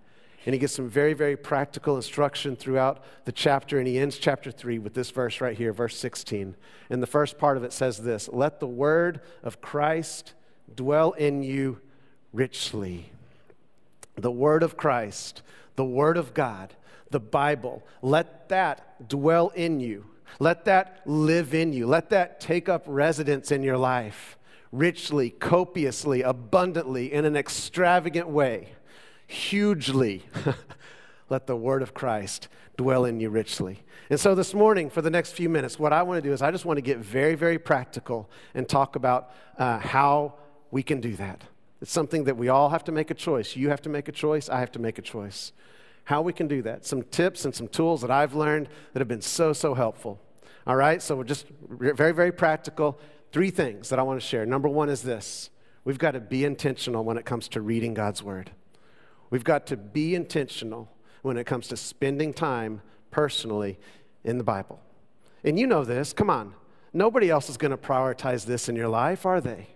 And 0.47 0.54
he 0.54 0.59
gives 0.59 0.75
some 0.75 0.88
very, 0.88 1.12
very 1.12 1.37
practical 1.37 1.97
instruction 1.97 2.56
throughout 2.56 3.04
the 3.26 3.32
chapter. 3.32 3.78
And 3.78 3.87
he 3.87 3.99
ends 3.99 4.16
chapter 4.18 4.50
3 4.50 4.78
with 4.78 4.94
this 4.94 5.11
verse 5.11 5.40
right 5.40 5.56
here, 5.56 5.73
verse 5.73 5.97
16. 5.99 6.56
And 6.88 7.02
the 7.02 7.06
first 7.06 7.38
part 7.38 7.56
of 7.56 7.64
it 7.64 7.73
says 7.73 7.99
this 7.99 8.28
Let 8.32 8.59
the 8.59 8.66
word 8.66 9.20
of 9.42 9.61
Christ 9.61 10.35
dwell 10.75 11.12
in 11.12 11.42
you 11.42 11.80
richly. 12.32 13.11
The 14.16 14.30
word 14.30 14.62
of 14.62 14.76
Christ, 14.76 15.42
the 15.76 15.85
word 15.85 16.16
of 16.16 16.35
God, 16.35 16.75
the 17.11 17.20
Bible, 17.20 17.82
let 18.02 18.49
that 18.49 19.09
dwell 19.09 19.49
in 19.54 19.80
you. 19.80 20.06
Let 20.38 20.64
that 20.66 21.02
live 21.06 21.54
in 21.54 21.73
you. 21.73 21.87
Let 21.87 22.11
that 22.11 22.40
take 22.40 22.68
up 22.68 22.85
residence 22.87 23.50
in 23.50 23.62
your 23.62 23.78
life 23.78 24.38
richly, 24.73 25.30
copiously, 25.30 26.23
abundantly, 26.23 27.12
in 27.12 27.25
an 27.25 27.37
extravagant 27.37 28.28
way 28.28 28.68
hugely. 29.30 30.25
let 31.30 31.46
the 31.46 31.56
word 31.56 31.80
of 31.80 31.94
Christ 31.94 32.49
dwell 32.76 33.04
in 33.04 33.20
you 33.20 33.30
richly. 33.30 33.80
And 34.10 34.18
so 34.18 34.34
this 34.34 34.52
morning, 34.52 34.90
for 34.90 35.00
the 35.00 35.10
next 35.10 35.32
few 35.32 35.49
minutes, 35.49 35.78
what 35.78 35.92
I 35.92 36.02
want 36.02 36.22
to 36.22 36.28
do 36.28 36.32
is 36.32 36.42
I 36.42 36.50
just 36.50 36.64
want 36.64 36.76
to 36.76 36.82
get 36.82 36.99
very, 36.99 37.37
very 37.37 37.58
practical 37.58 38.28
and 38.52 38.68
talk 38.68 38.96
about 38.96 39.32
uh, 39.56 39.78
how 39.78 40.34
we 40.72 40.82
can 40.82 41.00
do 41.00 41.14
that. 41.16 41.44
It's 41.80 41.92
something 41.92 42.25
that 42.25 42.37
we 42.37 42.49
all 42.49 42.68
have 42.70 42.84
to 42.84 42.92
make 42.92 43.10
a 43.10 43.14
choice. 43.14 43.56
You 43.56 43.70
have 43.70 43.80
to 43.82 43.88
make 43.88 44.08
a 44.08 44.12
choice, 44.12 44.49
I 44.49 44.58
have 44.58 44.72
to 44.72 44.78
make 44.78 44.99
a 44.99 45.02
choice. 45.02 45.52
How 46.04 46.20
we 46.20 46.32
can 46.32 46.49
do 46.49 46.62
that. 46.62 46.84
Some 46.84 47.02
tips 47.02 47.44
and 47.44 47.54
some 47.54 47.68
tools 47.68 48.00
that 48.00 48.10
I've 48.10 48.34
learned 48.34 48.68
that 48.92 48.99
have 48.99 49.08
been 49.08 49.22
so, 49.22 49.52
so 49.52 49.75
helpful. 49.75 50.20
All 50.66 50.76
right, 50.76 51.00
so 51.00 51.16
we're 51.16 51.25
just 51.25 51.46
very, 51.68 52.12
very 52.12 52.32
practical. 52.32 52.99
Three 53.32 53.50
things 53.50 53.88
that 53.90 53.99
I 53.99 54.02
want 54.02 54.20
to 54.20 54.26
share. 54.26 54.44
Number 54.44 54.68
one 54.68 54.88
is 54.88 55.02
this 55.02 55.50
we've 55.84 55.99
got 55.99 56.12
to 56.12 56.20
be 56.20 56.44
intentional 56.44 57.04
when 57.04 57.16
it 57.16 57.25
comes 57.25 57.49
to 57.49 57.60
reading 57.60 57.94
God's 57.94 58.22
Word. 58.22 58.50
We've 59.30 59.44
got 59.44 59.66
to 59.68 59.76
be 59.76 60.14
intentional 60.14 60.88
when 61.22 61.37
it 61.37 61.44
comes 61.44 61.68
to 61.68 61.76
spending 61.76 62.32
time 62.34 62.82
personally 63.10 63.78
in 64.25 64.38
the 64.38 64.44
Bible. 64.44 64.80
And 65.44 65.58
you 65.58 65.66
know 65.66 65.84
this, 65.84 66.12
come 66.12 66.30
on. 66.30 66.54
Nobody 66.92 67.30
else 67.30 67.49
is 67.49 67.56
going 67.56 67.70
to 67.70 67.76
prioritize 67.76 68.44
this 68.44 68.68
in 68.68 68.76
your 68.76 68.88
life, 68.88 69.25
are 69.25 69.40
they? 69.40 69.68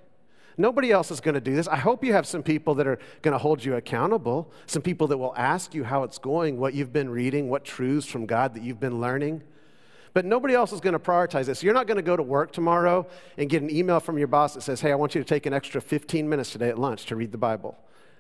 Nobody 0.56 0.92
else 0.92 1.10
is 1.10 1.20
going 1.20 1.34
to 1.34 1.40
do 1.40 1.54
this. 1.54 1.66
I 1.66 1.76
hope 1.76 2.04
you 2.04 2.12
have 2.12 2.26
some 2.26 2.42
people 2.42 2.74
that 2.76 2.86
are 2.86 2.98
going 3.22 3.32
to 3.32 3.38
hold 3.38 3.64
you 3.64 3.74
accountable, 3.74 4.52
some 4.66 4.82
people 4.82 5.08
that 5.08 5.18
will 5.18 5.34
ask 5.36 5.74
you 5.74 5.84
how 5.84 6.04
it's 6.04 6.18
going, 6.18 6.58
what 6.58 6.74
you've 6.74 6.92
been 6.92 7.10
reading, 7.10 7.48
what 7.48 7.64
truths 7.64 8.06
from 8.06 8.26
God 8.26 8.54
that 8.54 8.62
you've 8.62 8.80
been 8.80 9.00
learning. 9.00 9.42
But 10.12 10.24
nobody 10.24 10.54
else 10.54 10.72
is 10.72 10.80
going 10.80 10.92
to 10.92 11.00
prioritize 11.00 11.46
this. 11.46 11.62
You're 11.64 11.74
not 11.74 11.88
going 11.88 11.96
to 11.96 12.02
go 12.02 12.16
to 12.16 12.22
work 12.22 12.52
tomorrow 12.52 13.06
and 13.36 13.50
get 13.50 13.62
an 13.62 13.70
email 13.70 13.98
from 13.98 14.16
your 14.16 14.28
boss 14.28 14.54
that 14.54 14.62
says, 14.62 14.80
Hey, 14.80 14.92
I 14.92 14.94
want 14.94 15.16
you 15.16 15.20
to 15.20 15.26
take 15.28 15.46
an 15.46 15.52
extra 15.52 15.80
15 15.80 16.28
minutes 16.28 16.52
today 16.52 16.68
at 16.68 16.78
lunch 16.78 17.06
to 17.06 17.16
read 17.16 17.32
the 17.32 17.38
Bible. 17.38 17.76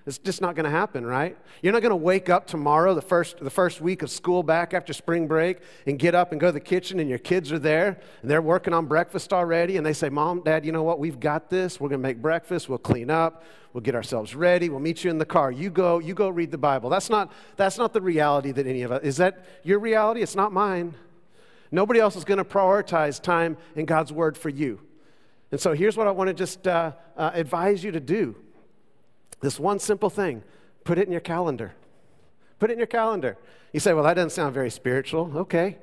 It's 0.06 0.18
just 0.18 0.42
not 0.42 0.54
going 0.54 0.64
to 0.64 0.70
happen, 0.70 1.06
right? 1.06 1.34
You're 1.62 1.72
not 1.72 1.80
going 1.80 1.90
to 1.90 1.96
wake 1.96 2.28
up 2.28 2.46
tomorrow, 2.46 2.94
the 2.94 3.00
first, 3.00 3.38
the 3.38 3.48
first 3.48 3.80
week 3.80 4.02
of 4.02 4.10
school 4.10 4.42
back 4.42 4.74
after 4.74 4.92
spring 4.92 5.26
break, 5.26 5.60
and 5.86 5.98
get 5.98 6.14
up 6.14 6.30
and 6.30 6.38
go 6.38 6.48
to 6.48 6.52
the 6.52 6.60
kitchen, 6.60 7.00
and 7.00 7.08
your 7.08 7.18
kids 7.18 7.50
are 7.50 7.58
there, 7.58 7.98
and 8.20 8.30
they're 8.30 8.42
working 8.42 8.74
on 8.74 8.84
breakfast 8.84 9.32
already, 9.32 9.78
and 9.78 9.86
they 9.86 9.94
say, 9.94 10.10
Mom, 10.10 10.42
Dad, 10.42 10.66
you 10.66 10.72
know 10.72 10.82
what? 10.82 10.98
We've 10.98 11.18
got 11.18 11.48
this. 11.48 11.80
We're 11.80 11.88
going 11.88 12.02
to 12.02 12.06
make 12.06 12.20
breakfast. 12.20 12.68
We'll 12.68 12.76
clean 12.76 13.08
up. 13.08 13.44
We'll 13.72 13.80
get 13.80 13.94
ourselves 13.94 14.34
ready. 14.34 14.68
We'll 14.68 14.78
meet 14.78 15.04
you 15.04 15.10
in 15.10 15.16
the 15.16 15.24
car. 15.24 15.50
You 15.50 15.70
go, 15.70 16.00
you 16.00 16.12
go 16.12 16.28
read 16.28 16.50
the 16.50 16.58
Bible. 16.58 16.90
That's 16.90 17.08
not, 17.08 17.32
that's 17.56 17.78
not 17.78 17.94
the 17.94 18.02
reality 18.02 18.52
that 18.52 18.66
any 18.66 18.82
of 18.82 18.92
us, 18.92 19.02
is 19.02 19.16
that 19.16 19.46
your 19.62 19.78
reality? 19.78 20.20
It's 20.20 20.36
not 20.36 20.52
mine. 20.52 20.94
Nobody 21.72 21.98
else 21.98 22.14
is 22.14 22.24
going 22.24 22.38
to 22.38 22.44
prioritize 22.44 23.22
time 23.22 23.56
in 23.74 23.86
God's 23.86 24.12
Word 24.12 24.36
for 24.36 24.50
you. 24.50 24.80
And 25.50 25.58
so 25.58 25.72
here's 25.72 25.96
what 25.96 26.06
I 26.06 26.10
want 26.10 26.28
to 26.28 26.34
just 26.34 26.68
uh, 26.68 26.92
uh, 27.16 27.30
advise 27.32 27.82
you 27.82 27.90
to 27.92 28.00
do 28.00 28.36
this 29.40 29.58
one 29.58 29.78
simple 29.78 30.10
thing 30.10 30.42
put 30.84 30.98
it 30.98 31.06
in 31.06 31.12
your 31.12 31.20
calendar. 31.20 31.74
Put 32.58 32.70
it 32.70 32.74
in 32.74 32.78
your 32.78 32.86
calendar. 32.86 33.36
You 33.72 33.80
say, 33.80 33.92
well, 33.92 34.04
that 34.04 34.14
doesn't 34.14 34.30
sound 34.30 34.54
very 34.54 34.70
spiritual. 34.70 35.32
Okay. 35.36 35.78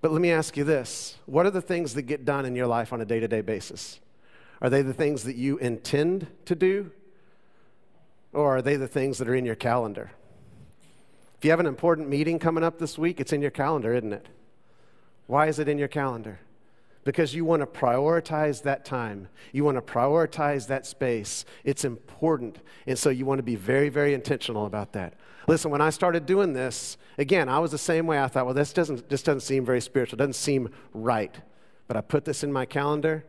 But 0.00 0.12
let 0.12 0.20
me 0.20 0.30
ask 0.30 0.56
you 0.56 0.64
this 0.64 1.16
what 1.26 1.46
are 1.46 1.50
the 1.50 1.62
things 1.62 1.94
that 1.94 2.02
get 2.02 2.24
done 2.24 2.46
in 2.46 2.54
your 2.54 2.66
life 2.66 2.92
on 2.92 3.00
a 3.00 3.04
day 3.04 3.20
to 3.20 3.28
day 3.28 3.40
basis? 3.40 4.00
Are 4.60 4.70
they 4.70 4.82
the 4.82 4.94
things 4.94 5.24
that 5.24 5.36
you 5.36 5.58
intend 5.58 6.26
to 6.46 6.54
do? 6.54 6.90
Or 8.32 8.56
are 8.56 8.62
they 8.62 8.76
the 8.76 8.88
things 8.88 9.18
that 9.18 9.28
are 9.28 9.34
in 9.34 9.44
your 9.44 9.54
calendar? 9.54 10.10
If 11.38 11.44
you 11.44 11.50
have 11.50 11.60
an 11.60 11.66
important 11.66 12.08
meeting 12.08 12.38
coming 12.38 12.64
up 12.64 12.78
this 12.78 12.98
week, 12.98 13.20
it's 13.20 13.32
in 13.32 13.40
your 13.40 13.50
calendar, 13.50 13.94
isn't 13.94 14.12
it? 14.12 14.26
Why 15.26 15.46
is 15.46 15.58
it 15.58 15.68
in 15.68 15.78
your 15.78 15.88
calendar? 15.88 16.40
Because 17.08 17.34
you 17.34 17.42
want 17.42 17.62
to 17.62 17.66
prioritize 17.66 18.64
that 18.64 18.84
time. 18.84 19.28
You 19.52 19.64
want 19.64 19.78
to 19.78 19.80
prioritize 19.80 20.66
that 20.66 20.84
space. 20.84 21.46
It's 21.64 21.86
important. 21.86 22.58
And 22.86 22.98
so 22.98 23.08
you 23.08 23.24
want 23.24 23.38
to 23.38 23.42
be 23.42 23.56
very, 23.56 23.88
very 23.88 24.12
intentional 24.12 24.66
about 24.66 24.92
that. 24.92 25.14
Listen, 25.46 25.70
when 25.70 25.80
I 25.80 25.88
started 25.88 26.26
doing 26.26 26.52
this, 26.52 26.98
again, 27.16 27.48
I 27.48 27.60
was 27.60 27.70
the 27.70 27.78
same 27.78 28.06
way. 28.06 28.20
I 28.20 28.28
thought, 28.28 28.44
well, 28.44 28.54
this 28.54 28.74
doesn't, 28.74 29.08
this 29.08 29.22
doesn't 29.22 29.40
seem 29.40 29.64
very 29.64 29.80
spiritual, 29.80 30.16
it 30.16 30.18
doesn't 30.18 30.34
seem 30.34 30.68
right. 30.92 31.34
But 31.86 31.96
I 31.96 32.02
put 32.02 32.26
this 32.26 32.44
in 32.44 32.52
my 32.52 32.66
calendar 32.66 33.24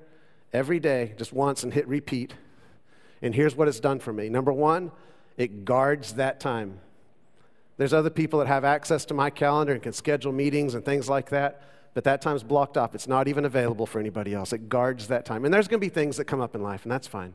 every 0.51 0.81
day, 0.81 1.13
just 1.17 1.31
once, 1.31 1.63
and 1.63 1.73
hit 1.73 1.87
repeat. 1.87 2.33
And 3.21 3.33
here's 3.33 3.55
what 3.55 3.69
it's 3.69 3.79
done 3.79 3.99
for 3.99 4.11
me. 4.11 4.27
Number 4.27 4.51
one, 4.51 4.91
it 5.37 5.63
guards 5.63 6.15
that 6.15 6.41
time. 6.41 6.81
There's 7.77 7.93
other 7.93 8.09
people 8.09 8.39
that 8.39 8.49
have 8.49 8.65
access 8.65 9.05
to 9.05 9.13
my 9.13 9.29
calendar 9.29 9.71
and 9.71 9.81
can 9.81 9.93
schedule 9.93 10.33
meetings 10.33 10.73
and 10.73 10.83
things 10.83 11.07
like 11.07 11.29
that 11.29 11.63
but 11.93 12.03
that 12.03 12.21
time's 12.21 12.43
blocked 12.43 12.77
off. 12.77 12.95
It's 12.95 13.07
not 13.07 13.27
even 13.27 13.45
available 13.45 13.85
for 13.85 13.99
anybody 13.99 14.33
else. 14.33 14.53
It 14.53 14.69
guards 14.69 15.07
that 15.07 15.25
time. 15.25 15.45
And 15.45 15.53
there's 15.53 15.67
going 15.67 15.79
to 15.79 15.85
be 15.85 15.89
things 15.89 16.17
that 16.17 16.25
come 16.25 16.41
up 16.41 16.55
in 16.55 16.61
life, 16.61 16.83
and 16.83 16.91
that's 16.91 17.07
fine. 17.07 17.33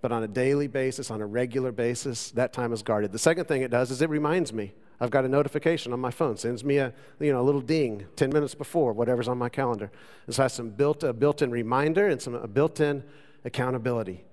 But 0.00 0.12
on 0.12 0.22
a 0.22 0.28
daily 0.28 0.68
basis, 0.68 1.10
on 1.10 1.20
a 1.20 1.26
regular 1.26 1.72
basis, 1.72 2.30
that 2.32 2.52
time 2.52 2.72
is 2.72 2.82
guarded. 2.82 3.10
The 3.12 3.18
second 3.18 3.46
thing 3.46 3.62
it 3.62 3.70
does 3.70 3.90
is 3.90 4.00
it 4.00 4.10
reminds 4.10 4.52
me. 4.52 4.72
I've 5.00 5.10
got 5.10 5.24
a 5.24 5.28
notification 5.28 5.92
on 5.92 6.00
my 6.00 6.10
phone, 6.10 6.36
sends 6.36 6.64
me 6.64 6.78
a, 6.78 6.92
you 7.20 7.32
know, 7.32 7.40
a 7.40 7.42
little 7.42 7.60
ding 7.60 8.06
10 8.16 8.30
minutes 8.30 8.54
before 8.54 8.92
whatever's 8.92 9.28
on 9.28 9.38
my 9.38 9.48
calendar. 9.48 9.90
And 10.26 10.34
so 10.34 10.42
I 10.42 10.44
have 10.44 10.52
some 10.52 10.70
built, 10.70 11.02
a 11.04 11.12
built-in 11.12 11.50
reminder 11.50 12.08
and 12.08 12.20
some 12.20 12.40
built-in 12.52 13.04
accountability. 13.44 14.24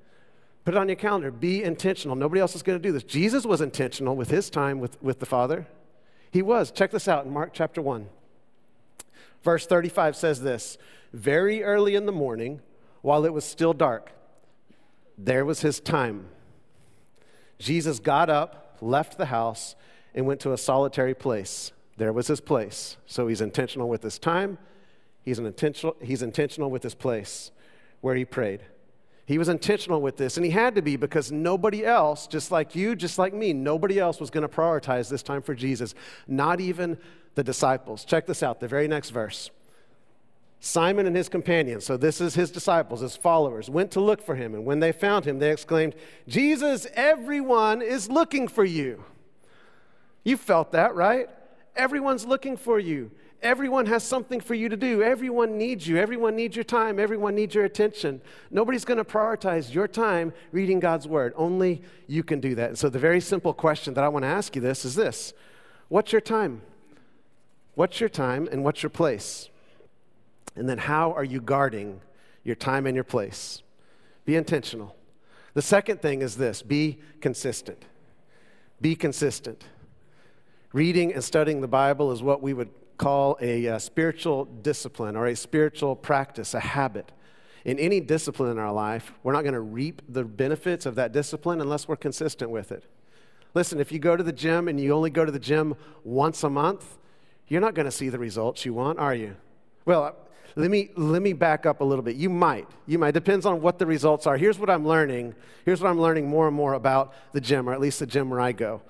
Put 0.66 0.74
it 0.74 0.78
on 0.78 0.90
your 0.90 0.96
calendar. 0.96 1.30
Be 1.30 1.64
intentional. 1.64 2.16
Nobody 2.16 2.42
else 2.42 2.56
is 2.56 2.64
going 2.64 2.80
to 2.80 2.82
do 2.82 2.92
this. 2.92 3.04
Jesus 3.04 3.46
was 3.46 3.62
intentional 3.62 4.16
with 4.16 4.32
his 4.32 4.50
time 4.50 4.80
with, 4.80 5.02
with 5.02 5.20
the 5.20 5.26
Father. 5.28 5.68
He 6.32 6.42
was. 6.42 6.72
Check 6.72 6.90
this 6.90 7.08
out 7.08 7.26
in 7.26 7.32
Mark 7.32 7.52
chapter 7.54 7.82
1. 7.82 8.10
Verse 9.46 9.68
35 9.68 10.16
says 10.16 10.42
this 10.42 10.78
Very 11.14 11.64
early 11.64 11.96
in 11.96 12.08
the 12.08 12.12
morning, 12.12 12.62
while 13.04 13.24
it 13.26 13.32
was 13.32 13.46
still 13.46 13.74
dark, 13.74 14.12
there 15.18 15.46
was 15.46 15.62
his 15.62 15.80
time. 15.80 16.26
Jesus 17.60 18.00
got 18.00 18.30
up, 18.30 18.78
left 18.82 19.18
the 19.18 19.28
house, 19.28 19.76
and 20.16 20.26
went 20.26 20.42
to 20.42 20.52
a 20.52 20.58
solitary 20.58 21.14
place. 21.14 21.72
There 21.98 22.12
was 22.12 22.28
his 22.28 22.42
place. 22.42 22.98
So 23.06 23.28
he's 23.28 23.40
intentional 23.40 23.88
with 23.88 24.02
his 24.02 24.18
time, 24.18 24.58
he's, 25.22 25.38
intentional, 25.38 25.96
he's 26.02 26.24
intentional 26.24 26.72
with 26.72 26.82
his 26.82 26.96
place 26.96 27.52
where 28.02 28.16
he 28.16 28.26
prayed. 28.26 28.62
He 29.28 29.38
was 29.38 29.48
intentional 29.48 30.02
with 30.02 30.18
this, 30.18 30.38
and 30.38 30.46
he 30.46 30.52
had 30.52 30.76
to 30.76 30.82
be 30.82 30.98
because 30.98 31.32
nobody 31.32 31.86
else, 31.86 32.28
just 32.28 32.52
like 32.52 32.76
you, 32.76 32.96
just 32.96 33.18
like 33.18 33.34
me, 33.34 33.54
nobody 33.54 34.00
else 34.00 34.20
was 34.20 34.30
going 34.30 34.48
to 34.48 34.54
prioritize 34.54 35.10
this 35.10 35.24
time 35.24 35.42
for 35.42 35.56
Jesus, 35.56 35.96
not 36.28 36.60
even 36.60 36.98
the 37.36 37.44
disciples. 37.44 38.04
Check 38.06 38.26
this 38.26 38.42
out, 38.42 38.60
the 38.60 38.68
very 38.68 38.88
next 38.88 39.12
verse. 39.12 39.52
Simon 40.60 41.06
and 41.06 41.16
his 41.16 41.30
companions, 41.30 41.86
so 41.86 41.96
this 41.96 42.20
is 42.20 42.34
his 42.34 42.50
disciples, 42.50 43.02
his 43.02 43.16
followers, 43.16 43.70
went 43.70 43.92
to 43.92 44.00
look 44.00 44.22
for 44.22 44.36
him. 44.36 44.56
And 44.56 44.66
when 44.66 44.80
they 44.80 44.92
found 44.92 45.26
him, 45.26 45.38
they 45.38 45.52
exclaimed, 45.52 45.94
Jesus, 46.28 46.88
everyone 46.96 47.84
is 47.84 48.10
looking 48.10 48.48
for 48.48 48.66
you. 48.66 49.04
You 50.24 50.38
felt 50.38 50.72
that, 50.72 50.96
right? 50.96 51.30
Everyone's 51.76 52.26
looking 52.26 52.58
for 52.58 52.80
you. 52.80 53.12
Everyone 53.44 53.86
has 53.86 54.04
something 54.04 54.40
for 54.40 54.56
you 54.56 54.70
to 54.70 54.78
do. 54.78 55.04
Everyone 55.04 55.56
needs 55.56 55.88
you. 55.88 55.98
Everyone 55.98 56.36
needs 56.36 56.56
your 56.56 56.64
time. 56.64 57.00
Everyone 57.00 57.36
needs 57.36 57.54
your 57.54 57.66
attention. 57.66 58.20
Nobody's 58.50 58.86
going 58.86 58.98
to 58.98 59.04
prioritize 59.04 59.72
your 59.72 59.88
time 59.88 60.34
reading 60.52 60.80
God's 60.80 61.08
word. 61.08 61.32
Only 61.36 61.84
you 62.08 62.24
can 62.24 62.40
do 62.40 62.56
that. 62.56 62.70
And 62.70 62.78
so, 62.78 62.90
the 62.90 62.98
very 62.98 63.22
simple 63.22 63.54
question 63.54 63.94
that 63.94 64.04
I 64.04 64.08
want 64.08 64.24
to 64.24 64.30
ask 64.30 64.56
you 64.56 64.64
this 64.64 64.84
is 64.84 64.96
this 64.96 65.34
What's 65.90 66.12
your 66.12 66.22
time? 66.22 66.62
What's 67.76 68.00
your 68.00 68.10
time 68.10 68.48
and 68.52 68.64
what's 68.64 68.82
your 68.82 68.90
place? 68.90 69.50
And 70.56 70.68
then 70.68 70.78
how 70.78 71.12
are 71.12 71.24
you 71.24 71.42
guarding 71.42 72.02
your 72.44 72.56
time 72.56 72.88
and 72.88 72.96
your 72.96 73.04
place? 73.04 73.62
Be 74.24 74.36
intentional. 74.36 74.96
The 75.54 75.62
second 75.62 76.02
thing 76.02 76.22
is 76.22 76.38
this 76.38 76.62
be 76.62 77.00
consistent. 77.22 77.84
Be 78.82 78.96
consistent. 78.96 79.66
Reading 80.74 81.14
and 81.14 81.24
studying 81.24 81.62
the 81.62 81.68
Bible 81.68 82.12
is 82.12 82.22
what 82.22 82.42
we 82.42 82.54
would 82.54 82.70
call 82.98 83.38
a, 83.42 83.66
a, 83.66 83.76
uh, 83.76 83.80
spiritual 83.80 84.46
discipline 84.46 85.16
or 85.16 85.28
a 85.28 85.36
spiritual 85.36 85.96
practice, 85.96 86.54
a 86.54 86.60
habit. 86.60 87.12
In 87.66 87.80
any 87.80 88.00
discipline 88.00 88.52
in 88.52 88.58
our 88.58 88.72
life, 88.72 89.14
we're 89.24 89.34
not 89.34 89.42
going 89.42 89.54
to 89.54 89.60
reap 89.60 90.02
the 90.08 90.24
benefits 90.24 90.86
of 90.86 90.96
that 90.96 91.12
discipline 91.12 91.62
unless 91.62 91.88
we're 91.88 91.96
consistent 91.96 92.52
with 92.52 92.72
it. 92.72 92.86
Listen, 93.54 93.80
if 93.80 93.92
you 93.92 94.00
go 94.00 94.16
to 94.16 94.24
the 94.24 94.34
gym 94.34 94.68
and 94.68 94.80
you 94.80 94.94
only 94.94 95.10
go 95.10 95.26
to 95.26 95.32
the 95.32 95.40
gym 95.40 95.76
once 96.04 96.44
a 96.44 96.50
month, 96.50 96.98
you're 97.48 97.62
not 97.62 97.74
going 97.74 97.86
to 97.86 97.92
see 97.92 98.10
the 98.10 98.20
results 98.20 98.66
you 98.66 98.74
want, 98.74 99.00
are 99.00 99.14
you? 99.14 99.36
Well, 99.86 100.04
uh, 100.04 100.12
let 100.56 100.72
me, 100.72 100.90
let 100.96 101.22
me 101.22 101.34
back 101.34 101.66
up 101.66 101.82
a 101.82 101.84
little 101.84 102.04
bit. 102.04 102.16
You 102.16 102.30
might. 102.30 102.68
You 102.88 102.98
might. 102.98 103.12
Depends 103.12 103.46
on 103.46 103.62
what 103.62 103.78
the 103.78 103.86
results 103.86 104.26
are. 104.26 104.38
Here's 104.38 104.58
what 104.58 104.70
I'm 104.70 104.88
learning. 104.88 105.36
Here's 105.66 105.82
what 105.82 105.90
I'm 105.90 106.00
learning 106.00 106.28
more 106.28 106.48
and 106.48 106.56
more 106.56 106.74
about 106.74 107.14
the 107.34 107.42
gym, 107.42 107.68
or 107.70 107.74
at 107.74 107.82
least 107.82 108.00
the 108.00 108.06
gym 108.06 108.30
where 108.30 108.40
I 108.40 108.54
go, 108.54 108.82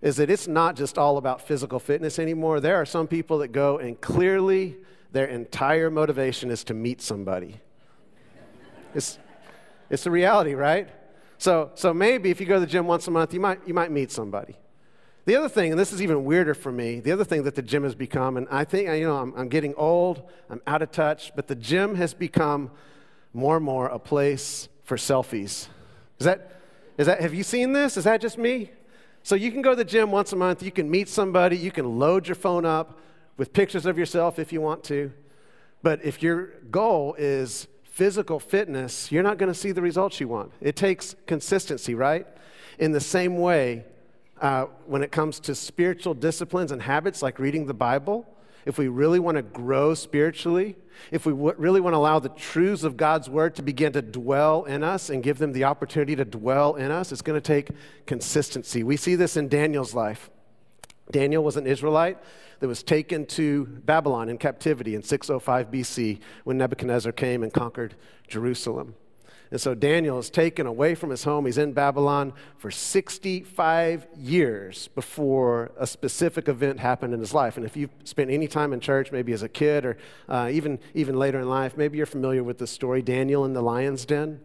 is 0.00 0.16
that 0.16 0.30
it's 0.30 0.48
not 0.48 0.76
just 0.76 0.96
all 0.96 1.18
about 1.18 1.42
physical 1.42 1.78
fitness 1.78 2.18
anymore. 2.18 2.58
There 2.58 2.76
are 2.76 2.86
some 2.86 3.06
people 3.06 3.38
that 3.38 3.48
go 3.48 3.78
and 3.78 4.00
clearly 4.00 4.76
their 5.12 5.26
entire 5.26 5.90
motivation 5.90 6.50
is 6.50 6.64
to 6.64 6.74
meet 6.74 7.02
somebody. 7.02 7.60
It's, 8.94 9.18
it's 9.90 10.04
the 10.04 10.10
reality, 10.10 10.54
right? 10.54 10.88
So, 11.38 11.70
so 11.74 11.92
maybe 11.92 12.30
if 12.30 12.40
you 12.40 12.46
go 12.46 12.54
to 12.54 12.60
the 12.60 12.66
gym 12.66 12.86
once 12.86 13.06
a 13.08 13.10
month, 13.10 13.34
you 13.34 13.40
might, 13.40 13.60
you 13.66 13.74
might 13.74 13.90
meet 13.90 14.10
somebody. 14.10 14.56
The 15.30 15.36
other 15.36 15.48
thing, 15.48 15.70
and 15.70 15.78
this 15.78 15.92
is 15.92 16.02
even 16.02 16.24
weirder 16.24 16.54
for 16.54 16.72
me, 16.72 16.98
the 16.98 17.12
other 17.12 17.22
thing 17.22 17.44
that 17.44 17.54
the 17.54 17.62
gym 17.62 17.84
has 17.84 17.94
become, 17.94 18.36
and 18.36 18.48
I 18.50 18.64
think, 18.64 18.88
you 18.88 19.06
know, 19.06 19.16
I'm, 19.16 19.32
I'm 19.36 19.48
getting 19.48 19.76
old, 19.76 20.28
I'm 20.48 20.60
out 20.66 20.82
of 20.82 20.90
touch, 20.90 21.30
but 21.36 21.46
the 21.46 21.54
gym 21.54 21.94
has 21.94 22.12
become 22.12 22.72
more 23.32 23.54
and 23.54 23.64
more 23.64 23.86
a 23.86 24.00
place 24.00 24.68
for 24.82 24.96
selfies. 24.96 25.68
Is 26.18 26.24
that, 26.24 26.60
is 26.98 27.06
that, 27.06 27.20
have 27.20 27.32
you 27.32 27.44
seen 27.44 27.72
this? 27.72 27.96
Is 27.96 28.02
that 28.02 28.20
just 28.20 28.38
me? 28.38 28.72
So 29.22 29.36
you 29.36 29.52
can 29.52 29.62
go 29.62 29.70
to 29.70 29.76
the 29.76 29.84
gym 29.84 30.10
once 30.10 30.32
a 30.32 30.36
month, 30.36 30.64
you 30.64 30.72
can 30.72 30.90
meet 30.90 31.08
somebody, 31.08 31.56
you 31.56 31.70
can 31.70 32.00
load 32.00 32.26
your 32.26 32.34
phone 32.34 32.64
up 32.64 32.98
with 33.36 33.52
pictures 33.52 33.86
of 33.86 33.96
yourself 33.96 34.40
if 34.40 34.52
you 34.52 34.60
want 34.60 34.82
to. 34.82 35.12
But 35.80 36.04
if 36.04 36.24
your 36.24 36.46
goal 36.72 37.14
is 37.16 37.68
physical 37.84 38.40
fitness, 38.40 39.12
you're 39.12 39.22
not 39.22 39.38
going 39.38 39.52
to 39.52 39.56
see 39.56 39.70
the 39.70 39.80
results 39.80 40.18
you 40.18 40.26
want. 40.26 40.50
It 40.60 40.74
takes 40.74 41.14
consistency, 41.28 41.94
right? 41.94 42.26
In 42.80 42.90
the 42.90 43.00
same 43.00 43.38
way, 43.38 43.84
uh, 44.40 44.66
when 44.86 45.02
it 45.02 45.12
comes 45.12 45.38
to 45.40 45.54
spiritual 45.54 46.14
disciplines 46.14 46.72
and 46.72 46.82
habits 46.82 47.22
like 47.22 47.38
reading 47.38 47.66
the 47.66 47.74
Bible, 47.74 48.26
if 48.64 48.78
we 48.78 48.88
really 48.88 49.18
want 49.18 49.36
to 49.36 49.42
grow 49.42 49.94
spiritually, 49.94 50.76
if 51.10 51.24
we 51.24 51.32
w- 51.32 51.54
really 51.56 51.80
want 51.80 51.94
to 51.94 51.98
allow 51.98 52.18
the 52.18 52.28
truths 52.28 52.84
of 52.84 52.96
God's 52.96 53.28
word 53.28 53.54
to 53.56 53.62
begin 53.62 53.92
to 53.92 54.02
dwell 54.02 54.64
in 54.64 54.82
us 54.84 55.10
and 55.10 55.22
give 55.22 55.38
them 55.38 55.52
the 55.52 55.64
opportunity 55.64 56.14
to 56.16 56.24
dwell 56.24 56.74
in 56.74 56.90
us, 56.90 57.12
it's 57.12 57.22
going 57.22 57.40
to 57.40 57.46
take 57.46 57.70
consistency. 58.06 58.82
We 58.82 58.96
see 58.96 59.14
this 59.14 59.36
in 59.36 59.48
Daniel's 59.48 59.94
life. 59.94 60.30
Daniel 61.10 61.42
was 61.42 61.56
an 61.56 61.66
Israelite 61.66 62.18
that 62.60 62.68
was 62.68 62.82
taken 62.82 63.26
to 63.26 63.66
Babylon 63.66 64.28
in 64.28 64.38
captivity 64.38 64.94
in 64.94 65.02
605 65.02 65.70
BC 65.70 66.20
when 66.44 66.58
Nebuchadnezzar 66.58 67.12
came 67.12 67.42
and 67.42 67.52
conquered 67.52 67.94
Jerusalem. 68.28 68.94
And 69.50 69.60
so 69.60 69.74
Daniel 69.74 70.18
is 70.18 70.30
taken 70.30 70.66
away 70.66 70.94
from 70.94 71.10
his 71.10 71.24
home. 71.24 71.46
He's 71.46 71.58
in 71.58 71.72
Babylon 71.72 72.32
for 72.56 72.70
65 72.70 74.06
years 74.16 74.88
before 74.88 75.72
a 75.76 75.86
specific 75.86 76.48
event 76.48 76.78
happened 76.78 77.14
in 77.14 77.20
his 77.20 77.34
life. 77.34 77.56
And 77.56 77.66
if 77.66 77.76
you've 77.76 77.90
spent 78.04 78.30
any 78.30 78.46
time 78.46 78.72
in 78.72 78.78
church, 78.78 79.10
maybe 79.10 79.32
as 79.32 79.42
a 79.42 79.48
kid 79.48 79.84
or 79.84 79.96
uh, 80.28 80.50
even, 80.52 80.78
even 80.94 81.16
later 81.16 81.40
in 81.40 81.48
life, 81.48 81.76
maybe 81.76 81.96
you're 81.96 82.06
familiar 82.06 82.44
with 82.44 82.58
the 82.58 82.66
story 82.66 83.02
Daniel 83.02 83.44
in 83.44 83.52
the 83.52 83.62
lion's 83.62 84.04
den. 84.04 84.40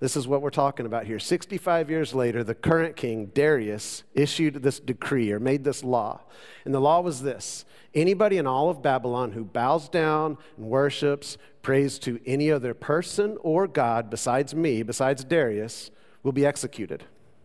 This 0.00 0.16
is 0.16 0.28
what 0.28 0.42
we're 0.42 0.50
talking 0.50 0.86
about 0.86 1.06
here. 1.06 1.18
65 1.18 1.88
years 1.88 2.14
later, 2.14 2.44
the 2.44 2.54
current 2.54 2.94
king, 2.94 3.26
Darius, 3.34 4.02
issued 4.12 4.62
this 4.62 4.78
decree 4.78 5.32
or 5.32 5.40
made 5.40 5.64
this 5.64 5.82
law. 5.82 6.20
And 6.64 6.74
the 6.74 6.80
law 6.80 7.00
was 7.00 7.22
this 7.22 7.64
anybody 7.94 8.36
in 8.36 8.46
all 8.46 8.70
of 8.70 8.82
Babylon 8.82 9.32
who 9.32 9.44
bows 9.44 9.88
down 9.88 10.36
and 10.56 10.66
worships, 10.66 11.38
prays 11.64 11.98
to 12.00 12.20
any 12.24 12.52
other 12.52 12.74
person 12.74 13.36
or 13.40 13.66
God 13.66 14.10
besides 14.10 14.54
me, 14.54 14.84
besides 14.84 15.24
Darius, 15.24 15.90
will 16.22 16.32
be 16.32 16.46
executed. 16.46 17.04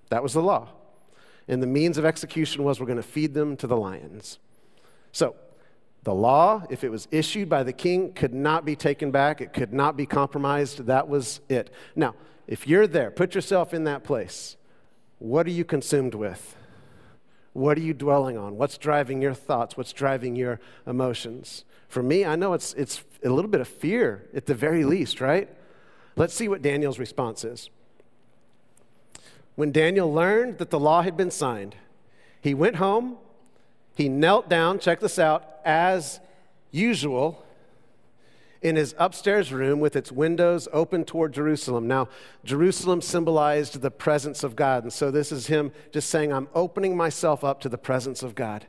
That 0.10 0.22
was 0.22 0.34
the 0.34 0.44
law. 0.44 0.70
And 1.48 1.64
the 1.64 1.68
means 1.68 1.98
of 1.98 2.06
execution 2.06 2.64
was 2.64 2.80
we're 2.80 2.86
going 2.86 2.98
to 2.98 3.04
feed 3.04 3.34
them 3.34 3.58
to 3.58 3.66
the 3.66 3.78
lions. 3.78 4.38
So, 5.12 5.36
the 6.04 6.14
law, 6.14 6.64
if 6.70 6.84
it 6.84 6.90
was 6.90 7.08
issued 7.12 7.50
by 7.50 7.64
the 7.64 7.74
king, 7.74 8.14
could 8.14 8.34
not 8.34 8.64
be 8.64 8.76
taken 8.76 9.12
back. 9.12 9.42
It 9.42 9.52
could 9.52 9.74
not 9.74 9.98
be 9.98 10.06
compromised. 10.06 10.86
That 10.86 11.10
was 11.10 11.42
it. 11.50 11.72
Now, 11.96 12.16
if 12.48 12.68
you're 12.68 12.88
there, 12.88 13.12
put 13.12 13.36
yourself 13.36 13.74
in 13.74 13.84
that 13.84 14.04
place. 14.04 14.56
What 15.18 15.46
are 15.46 15.52
you 15.52 15.66
consumed 15.66 16.16
with? 16.16 16.56
What 17.54 17.78
are 17.78 17.82
you 17.82 17.94
dwelling 17.94 18.38
on? 18.38 18.56
What's 18.58 18.78
driving 18.78 19.22
your 19.22 19.34
thoughts? 19.34 19.76
What's 19.76 19.92
driving 19.92 20.36
your 20.36 20.60
emotions? 20.88 21.66
For 21.90 22.02
me, 22.02 22.24
I 22.24 22.36
know 22.36 22.54
it's, 22.54 22.74
it's 22.76 23.04
a 23.24 23.30
little 23.30 23.50
bit 23.50 23.62
of 23.62 23.68
fear 23.68 24.28
at 24.34 24.46
the 24.46 24.54
very 24.54 24.84
least, 24.84 25.22
right? 25.22 25.50
Let's 26.16 26.34
see 26.34 26.48
what 26.48 26.62
Daniel's 26.62 27.00
response 27.00 27.44
is. 27.44 27.70
When 29.56 29.72
Daniel 29.72 30.12
learned 30.14 30.58
that 30.60 30.70
the 30.70 30.80
law 30.80 31.02
had 31.02 31.18
been 31.18 31.32
signed, 31.32 31.76
he 32.42 32.54
went 32.54 32.78
home, 32.78 33.18
he 33.96 34.08
knelt 34.08 34.48
down, 34.48 34.80
check 34.80 35.02
this 35.02 35.20
out, 35.20 35.46
as 35.66 36.22
usual, 36.72 37.46
in 38.62 38.76
his 38.76 38.96
upstairs 38.98 39.54
room 39.54 39.80
with 39.80 39.96
its 39.96 40.12
windows 40.12 40.68
open 40.74 41.06
toward 41.06 41.34
Jerusalem. 41.34 41.88
Now, 41.88 42.10
Jerusalem 42.44 43.02
symbolized 43.02 43.82
the 43.82 43.92
presence 43.92 44.44
of 44.44 44.56
God. 44.56 44.84
And 44.84 44.94
so 44.94 45.12
this 45.12 45.32
is 45.32 45.48
him 45.48 45.72
just 45.92 46.10
saying, 46.10 46.34
I'm 46.34 46.50
opening 46.54 46.96
myself 46.98 47.44
up 47.44 47.62
to 47.62 47.70
the 47.70 47.78
presence 47.78 48.24
of 48.24 48.36
God. 48.36 48.66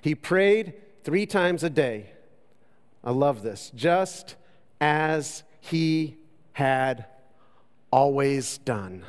He 0.00 0.14
prayed 0.14 0.74
three 1.02 1.26
times 1.26 1.62
a 1.62 1.70
day. 1.70 2.10
I 3.04 3.10
love 3.10 3.42
this. 3.42 3.70
Just 3.74 4.36
as 4.80 5.44
he 5.60 6.16
had 6.52 7.06
always 7.92 8.58
done. 8.58 9.04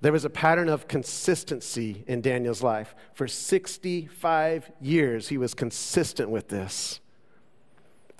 There 0.00 0.12
was 0.12 0.26
a 0.26 0.30
pattern 0.30 0.68
of 0.68 0.86
consistency 0.86 2.04
in 2.06 2.20
Daniel's 2.20 2.62
life. 2.62 2.94
For 3.14 3.26
65 3.26 4.70
years, 4.80 5.28
he 5.28 5.38
was 5.38 5.54
consistent 5.54 6.28
with 6.28 6.48
this. 6.48 7.00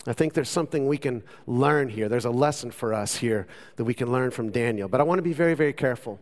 I 0.07 0.15
think 0.15 0.33
there's 0.33 0.49
something 0.49 0.87
we 0.87 0.99
can 0.99 1.23
learn 1.47 1.89
here. 1.89 2.09
There's 2.09 2.25
a 2.25 2.31
lesson 2.31 2.71
for 2.71 2.93
us 2.93 3.17
here 3.17 3.47
that 3.77 3.85
we 3.85 3.95
can 3.95 4.11
learn 4.11 4.31
from 4.31 4.51
Daniel. 4.51 4.89
But 4.89 5.01
I 5.01 5.05
want 5.05 5.19
to 5.19 5.23
be 5.23 5.33
very, 5.33 5.55
very 5.55 5.73
careful. 5.73 6.19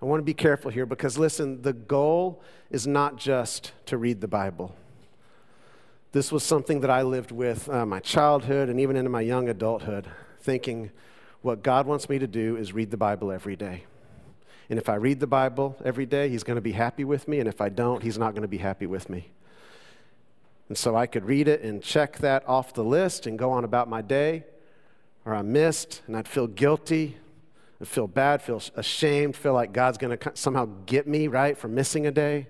I 0.00 0.04
want 0.04 0.20
to 0.20 0.24
be 0.24 0.34
careful 0.34 0.70
here 0.70 0.86
because, 0.86 1.18
listen, 1.18 1.62
the 1.62 1.72
goal 1.72 2.42
is 2.70 2.86
not 2.86 3.16
just 3.16 3.72
to 3.86 3.96
read 3.96 4.20
the 4.20 4.28
Bible. 4.28 4.74
This 6.12 6.32
was 6.32 6.42
something 6.42 6.80
that 6.80 6.90
I 6.90 7.02
lived 7.02 7.30
with 7.30 7.68
uh, 7.68 7.84
my 7.84 8.00
childhood 8.00 8.70
and 8.70 8.80
even 8.80 8.96
into 8.96 9.10
my 9.10 9.20
young 9.20 9.48
adulthood, 9.48 10.06
thinking 10.40 10.90
what 11.42 11.62
God 11.62 11.86
wants 11.86 12.08
me 12.08 12.18
to 12.18 12.26
do 12.26 12.56
is 12.56 12.72
read 12.72 12.90
the 12.90 12.96
Bible 12.96 13.30
every 13.30 13.56
day. 13.56 13.84
And 14.70 14.78
if 14.78 14.88
I 14.88 14.94
read 14.94 15.20
the 15.20 15.26
Bible 15.26 15.76
every 15.84 16.06
day, 16.06 16.28
He's 16.28 16.44
going 16.44 16.56
to 16.56 16.62
be 16.62 16.72
happy 16.72 17.04
with 17.04 17.28
me. 17.28 17.40
And 17.40 17.48
if 17.48 17.60
I 17.60 17.68
don't, 17.68 18.02
He's 18.02 18.18
not 18.18 18.32
going 18.32 18.42
to 18.42 18.48
be 18.48 18.58
happy 18.58 18.86
with 18.86 19.10
me. 19.10 19.28
And 20.68 20.76
so 20.76 20.96
I 20.96 21.06
could 21.06 21.24
read 21.24 21.46
it 21.46 21.62
and 21.62 21.82
check 21.82 22.18
that 22.18 22.46
off 22.48 22.74
the 22.74 22.84
list 22.84 23.26
and 23.26 23.38
go 23.38 23.50
on 23.50 23.64
about 23.64 23.88
my 23.88 24.02
day. 24.02 24.44
Or 25.24 25.34
I 25.34 25.42
missed 25.42 26.02
and 26.06 26.16
I'd 26.16 26.28
feel 26.28 26.46
guilty, 26.46 27.16
I'd 27.80 27.88
feel 27.88 28.06
bad, 28.06 28.40
feel 28.40 28.62
ashamed, 28.76 29.36
feel 29.36 29.52
like 29.52 29.72
God's 29.72 29.98
going 29.98 30.16
to 30.16 30.32
somehow 30.34 30.68
get 30.86 31.06
me, 31.06 31.28
right, 31.28 31.56
for 31.56 31.68
missing 31.68 32.06
a 32.06 32.10
day. 32.10 32.46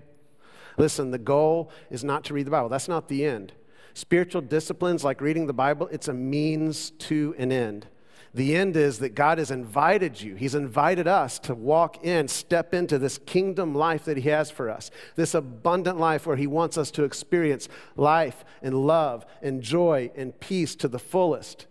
Listen, 0.77 1.11
the 1.11 1.17
goal 1.17 1.71
is 1.89 2.03
not 2.03 2.23
to 2.25 2.33
read 2.33 2.47
the 2.47 2.51
Bible. 2.51 2.69
That's 2.69 2.87
not 2.87 3.07
the 3.07 3.25
end. 3.25 3.53
Spiritual 3.93 4.41
disciplines 4.41 5.03
like 5.03 5.21
reading 5.21 5.47
the 5.47 5.53
Bible, 5.53 5.87
it's 5.91 6.07
a 6.07 6.13
means 6.13 6.91
to 6.91 7.35
an 7.37 7.51
end. 7.51 7.87
The 8.33 8.55
end 8.55 8.77
is 8.77 8.99
that 8.99 9.15
God 9.15 9.39
has 9.39 9.49
invited 9.49 10.21
you, 10.21 10.35
He's 10.35 10.53
invited 10.53 11.07
us 11.07 11.39
to 11.39 11.55
walk 11.55 12.03
in, 12.03 12.27
step 12.27 12.73
into 12.73 12.99
this 12.99 13.17
kingdom 13.17 13.73
life 13.73 14.05
that 14.05 14.17
He 14.17 14.29
has 14.29 14.51
for 14.51 14.69
us, 14.69 14.91
this 15.15 15.33
abundant 15.33 15.99
life 15.99 16.27
where 16.27 16.35
He 16.35 16.47
wants 16.47 16.77
us 16.77 16.91
to 16.91 17.03
experience 17.03 17.67
life 17.95 18.45
and 18.61 18.85
love 18.85 19.25
and 19.41 19.63
joy 19.63 20.11
and 20.15 20.39
peace 20.39 20.75
to 20.75 20.87
the 20.87 20.99
fullest. 20.99 21.65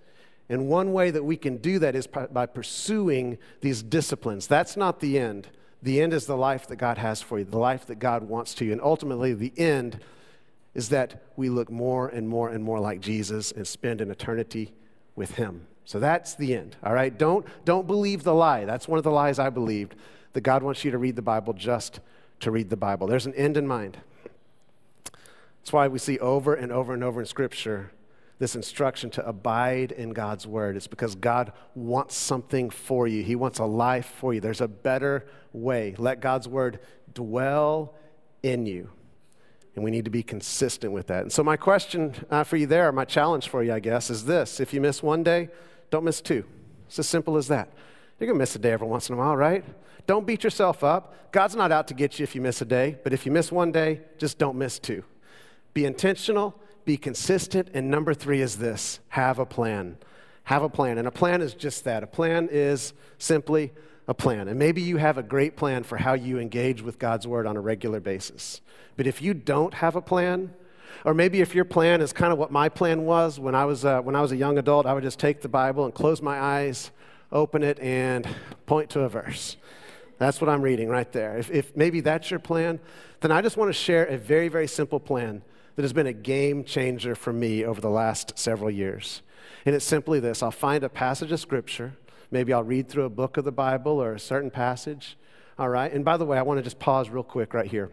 And 0.49 0.69
one 0.69 0.93
way 0.93 1.11
that 1.11 1.25
we 1.25 1.37
can 1.37 1.59
do 1.59 1.79
that 1.79 1.95
is 1.95 2.07
by 2.07 2.47
pursuing 2.47 3.39
these 3.61 3.83
disciplines. 3.83 4.47
That's 4.47 4.77
not 4.77 5.01
the 5.01 5.19
end. 5.19 5.49
The 5.83 6.01
end 6.01 6.13
is 6.13 6.27
the 6.27 6.37
life 6.37 6.67
that 6.69 6.77
God 6.77 6.99
has 6.99 7.23
for 7.23 7.39
you, 7.39 7.45
the 7.45 7.59
life 7.59 7.87
that 7.87 7.99
God 7.99 8.25
wants 8.25 8.55
to 8.55 8.65
you. 8.65 8.73
And 8.73 8.81
ultimately, 8.81 9.33
the 9.33 9.53
end 9.57 10.01
is 10.75 10.89
that 10.91 11.23
we 11.37 11.49
look 11.49 11.71
more 11.71 12.09
and 12.09 12.29
more 12.29 12.49
and 12.49 12.63
more 12.63 12.81
like 12.81 13.01
Jesus 13.01 13.53
and 13.53 13.67
spend 13.67 14.01
an 14.01 14.11
eternity 14.11 14.73
with 15.15 15.37
Him. 15.37 15.67
So 15.85 15.99
that's 15.99 16.35
the 16.35 16.55
end, 16.55 16.77
all 16.83 16.93
right? 16.93 17.17
Don't, 17.17 17.47
don't 17.65 17.87
believe 17.87 18.23
the 18.23 18.35
lie. 18.35 18.65
That's 18.65 18.87
one 18.87 18.99
of 18.99 19.05
the 19.05 19.11
lies 19.11 19.39
I 19.39 19.51
believed, 19.51 19.95
that 20.35 20.43
God 20.43 20.63
wants 20.63 20.85
you 20.85 20.91
to 20.91 20.99
read 20.99 21.17
the 21.17 21.23
Bible 21.23 21.55
just 21.55 22.01
to 22.41 22.51
read 22.51 22.71
the 22.71 22.77
Bible. 22.77 23.07
There's 23.07 23.27
an 23.27 23.35
end 23.35 23.57
in 23.57 23.67
mind. 23.67 23.99
That's 25.05 25.73
why 25.73 25.89
we 25.89 25.99
see 25.99 26.19
over 26.19 26.55
and 26.55 26.71
over 26.71 26.93
and 26.93 27.03
over 27.03 27.21
in 27.21 27.27
Scripture 27.27 27.91
this 28.39 28.55
instruction 28.55 29.11
to 29.11 29.27
abide 29.27 29.93
in 29.93 30.11
God's 30.11 30.47
word. 30.47 30.77
It's 30.77 30.87
because 30.87 31.15
God 31.15 31.53
wants 31.75 32.17
something 32.17 32.71
for 32.71 33.07
you, 33.07 33.23
He 33.23 33.35
wants 33.35 33.59
a 33.59 33.65
life 33.65 34.13
for 34.19 34.33
you. 34.33 34.41
There's 34.41 34.61
a 34.61 34.69
better 34.69 35.27
way. 35.53 35.95
Let 35.99 36.21
God's 36.21 36.49
word 36.49 36.81
dwell 37.13 37.95
in 38.43 38.67
you. 38.67 38.91
And 39.75 39.85
we 39.85 39.91
need 39.91 40.05
to 40.07 40.11
be 40.11 40.23
consistent 40.23 40.93
with 40.93 41.09
that. 41.09 41.23
And 41.23 41.33
so, 41.33 41.45
my 41.45 41.57
question 41.57 42.15
uh, 42.31 42.45
for 42.45 42.57
you 42.57 42.67
there, 42.67 42.91
my 42.91 43.05
challenge 43.05 43.49
for 43.49 43.63
you, 43.63 43.73
I 43.73 43.81
guess, 43.81 44.11
is 44.11 44.25
this 44.25 44.61
if 44.61 44.73
you 44.73 44.81
miss 44.81 45.03
one 45.03 45.23
day, 45.23 45.51
don't 45.91 46.05
miss 46.05 46.21
two. 46.21 46.45
It's 46.87 46.99
as 46.99 47.09
simple 47.09 47.37
as 47.37 47.49
that. 47.49 47.69
You're 48.19 48.27
going 48.27 48.37
to 48.37 48.43
miss 48.43 48.57
a 48.57 48.59
day 48.59 48.73
every 48.73 48.89
once 48.89 49.09
in 49.09 49.15
a 49.15 49.19
while, 49.19 49.37
right? 49.37 49.65
Don't 50.07 50.27
beat 50.27 50.43
yourself 50.43 50.83
up. 50.83 51.33
God's 51.33 51.55
not 51.55 51.71
out 51.71 51.87
to 51.89 51.95
get 51.95 52.19
you 52.19 52.25
if 52.25 52.35
you 52.35 52.41
miss 52.41 52.61
a 52.63 52.65
day, 52.65 52.99
but 53.05 53.13
if 53.13 53.27
you 53.27 53.31
miss 53.31 53.53
one 53.53 53.71
day, 53.71 54.01
just 54.17 54.39
don't 54.39 54.57
miss 54.57 54.79
two. 54.79 55.05
Be 55.75 55.85
intentional, 55.85 56.59
be 56.89 56.97
consistent, 56.97 57.69
and 57.75 57.91
number 57.91 58.15
three 58.15 58.41
is 58.41 58.57
this 58.57 59.01
have 59.09 59.39
a 59.39 59.45
plan. 59.45 59.99
Have 60.45 60.63
a 60.63 60.71
plan. 60.71 60.97
And 60.97 61.07
a 61.07 61.11
plan 61.11 61.43
is 61.43 61.53
just 61.53 61.85
that. 61.85 62.03
A 62.03 62.07
plan 62.07 62.49
is 62.51 62.95
simply 63.19 63.73
a 64.09 64.15
plan. 64.15 64.49
And 64.49 64.59
maybe 64.59 64.81
you 64.81 64.97
have 64.97 65.19
a 65.19 65.23
great 65.23 65.55
plan 65.55 65.83
for 65.83 65.99
how 65.99 66.15
you 66.15 66.39
engage 66.39 66.81
with 66.81 66.99
God's 66.99 67.27
word 67.27 67.47
on 67.47 67.59
a 67.59 67.61
regular 67.61 68.01
basis. 68.01 68.63
But 68.97 69.07
if 69.07 69.21
you 69.21 69.35
don't 69.35 69.75
have 69.75 69.97
a 69.97 70.01
plan, 70.01 70.55
or 71.05 71.13
maybe 71.13 71.43
if 71.43 71.55
your 71.55 71.67
plan 71.67 72.01
is 72.01 72.15
kind 72.15 72.33
of 72.33 72.39
what 72.39 72.51
my 72.51 72.71
plan 72.71 73.05
was 73.05 73.39
when 73.39 73.55
I 73.55 73.67
was, 73.67 73.85
uh, 73.85 74.01
when 74.01 74.17
I 74.17 74.23
was 74.23 74.33
a 74.33 74.37
young 74.37 74.57
adult, 74.57 74.87
I 74.87 74.95
would 74.95 75.05
just 75.05 75.19
take 75.19 75.43
the 75.43 75.49
Bible 75.49 75.85
and 75.85 75.93
close 75.93 76.23
my 76.23 76.41
eyes, 76.41 76.91
open 77.31 77.63
it, 77.63 77.79
and 77.81 78.27
point 78.65 78.89
to 78.91 79.01
a 79.01 79.11
verse. 79.11 79.59
That's 80.17 80.41
what 80.41 80.49
I'm 80.49 80.63
reading 80.63 80.89
right 80.89 81.13
there. 81.13 81.37
If, 81.37 81.51
if 81.51 81.77
maybe 81.77 82.01
that's 82.01 82.31
your 82.31 82.41
plan, 82.41 82.81
then 83.21 83.31
I 83.31 83.43
just 83.43 83.59
want 83.59 83.69
to 83.69 83.75
share 83.75 84.07
a 84.07 84.17
very, 84.17 84.49
very 84.49 84.67
simple 84.67 84.99
plan 84.99 85.43
that 85.79 85.85
has 85.85 85.93
been 85.93 86.09
a 86.09 86.13
game 86.13 86.65
changer 86.65 87.15
for 87.15 87.33
me 87.33 87.65
over 87.65 87.81
the 87.81 87.89
last 87.89 88.37
several 88.37 88.69
years. 88.69 89.23
And 89.65 89.77
it's 89.77 89.85
simply 89.85 90.19
this 90.19 90.43
I'll 90.43 90.51
find 90.51 90.83
a 90.83 90.89
passage 90.89 91.31
of 91.31 91.39
Scripture. 91.39 91.97
Maybe 92.33 92.53
I'll 92.53 92.65
read 92.65 92.89
through 92.89 93.05
a 93.05 93.09
book 93.09 93.37
of 93.37 93.45
the 93.45 93.53
Bible 93.53 94.03
or 94.03 94.13
a 94.13 94.19
certain 94.19 94.51
passage. 94.51 95.17
All 95.57 95.69
right? 95.69 95.93
And 95.93 96.05
by 96.05 96.17
the 96.17 96.25
way, 96.25 96.37
I 96.37 96.43
want 96.43 96.59
to 96.59 96.65
just 96.65 96.81
pause 96.81 97.11
real 97.11 97.23
quick 97.23 97.55
right 97.55 97.71
here. 97.71 97.93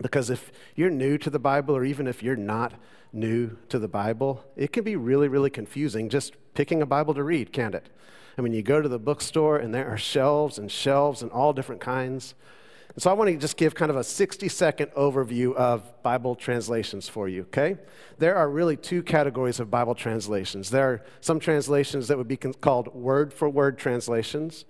Because 0.00 0.30
if 0.30 0.50
you're 0.74 0.88
new 0.88 1.18
to 1.18 1.28
the 1.28 1.38
Bible, 1.38 1.76
or 1.76 1.84
even 1.84 2.06
if 2.06 2.22
you're 2.22 2.34
not 2.34 2.72
new 3.12 3.58
to 3.68 3.78
the 3.78 3.88
Bible, 3.88 4.42
it 4.56 4.72
can 4.72 4.82
be 4.82 4.96
really, 4.96 5.28
really 5.28 5.50
confusing 5.50 6.08
just 6.08 6.32
picking 6.54 6.80
a 6.80 6.86
Bible 6.86 7.12
to 7.12 7.22
read, 7.22 7.52
can't 7.52 7.74
it? 7.74 7.90
I 8.38 8.40
mean, 8.40 8.54
you 8.54 8.62
go 8.62 8.80
to 8.80 8.88
the 8.88 8.98
bookstore 8.98 9.58
and 9.58 9.74
there 9.74 9.86
are 9.86 9.98
shelves 9.98 10.56
and 10.56 10.72
shelves 10.72 11.20
and 11.20 11.30
all 11.30 11.52
different 11.52 11.82
kinds. 11.82 12.34
And 12.94 13.02
so 13.02 13.10
I 13.10 13.12
want 13.12 13.30
to 13.30 13.36
just 13.36 13.56
give 13.56 13.74
kind 13.74 13.90
of 13.90 13.96
a 13.96 14.04
60 14.04 14.48
second 14.48 14.90
overview 14.92 15.54
of 15.54 16.02
Bible 16.02 16.34
translations 16.34 17.08
for 17.08 17.28
you, 17.28 17.42
okay? 17.42 17.76
There 18.18 18.36
are 18.36 18.48
really 18.48 18.76
two 18.76 19.02
categories 19.02 19.60
of 19.60 19.70
Bible 19.70 19.94
translations. 19.94 20.70
There 20.70 20.88
are 20.88 21.04
some 21.20 21.38
translations 21.38 22.08
that 22.08 22.16
would 22.16 22.28
be 22.28 22.36
called 22.36 22.94
word 22.94 23.32
for 23.32 23.48
word 23.48 23.78
translations. 23.78 24.64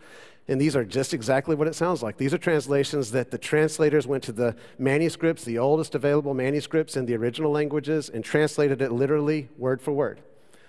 And 0.48 0.60
these 0.60 0.76
are 0.76 0.84
just 0.84 1.12
exactly 1.12 1.56
what 1.56 1.66
it 1.66 1.74
sounds 1.74 2.02
like. 2.02 2.16
These 2.16 2.32
are 2.32 2.38
translations 2.38 3.10
that 3.10 3.30
the 3.30 3.38
translators 3.38 4.06
went 4.06 4.22
to 4.24 4.32
the 4.32 4.54
manuscripts, 4.78 5.44
the 5.44 5.58
oldest 5.58 5.94
available 5.94 6.34
manuscripts 6.34 6.96
in 6.96 7.06
the 7.06 7.16
original 7.16 7.50
languages, 7.50 8.08
and 8.08 8.24
translated 8.24 8.80
it 8.80 8.92
literally 8.92 9.48
word 9.58 9.80
for 9.80 9.92
word. 9.92 10.20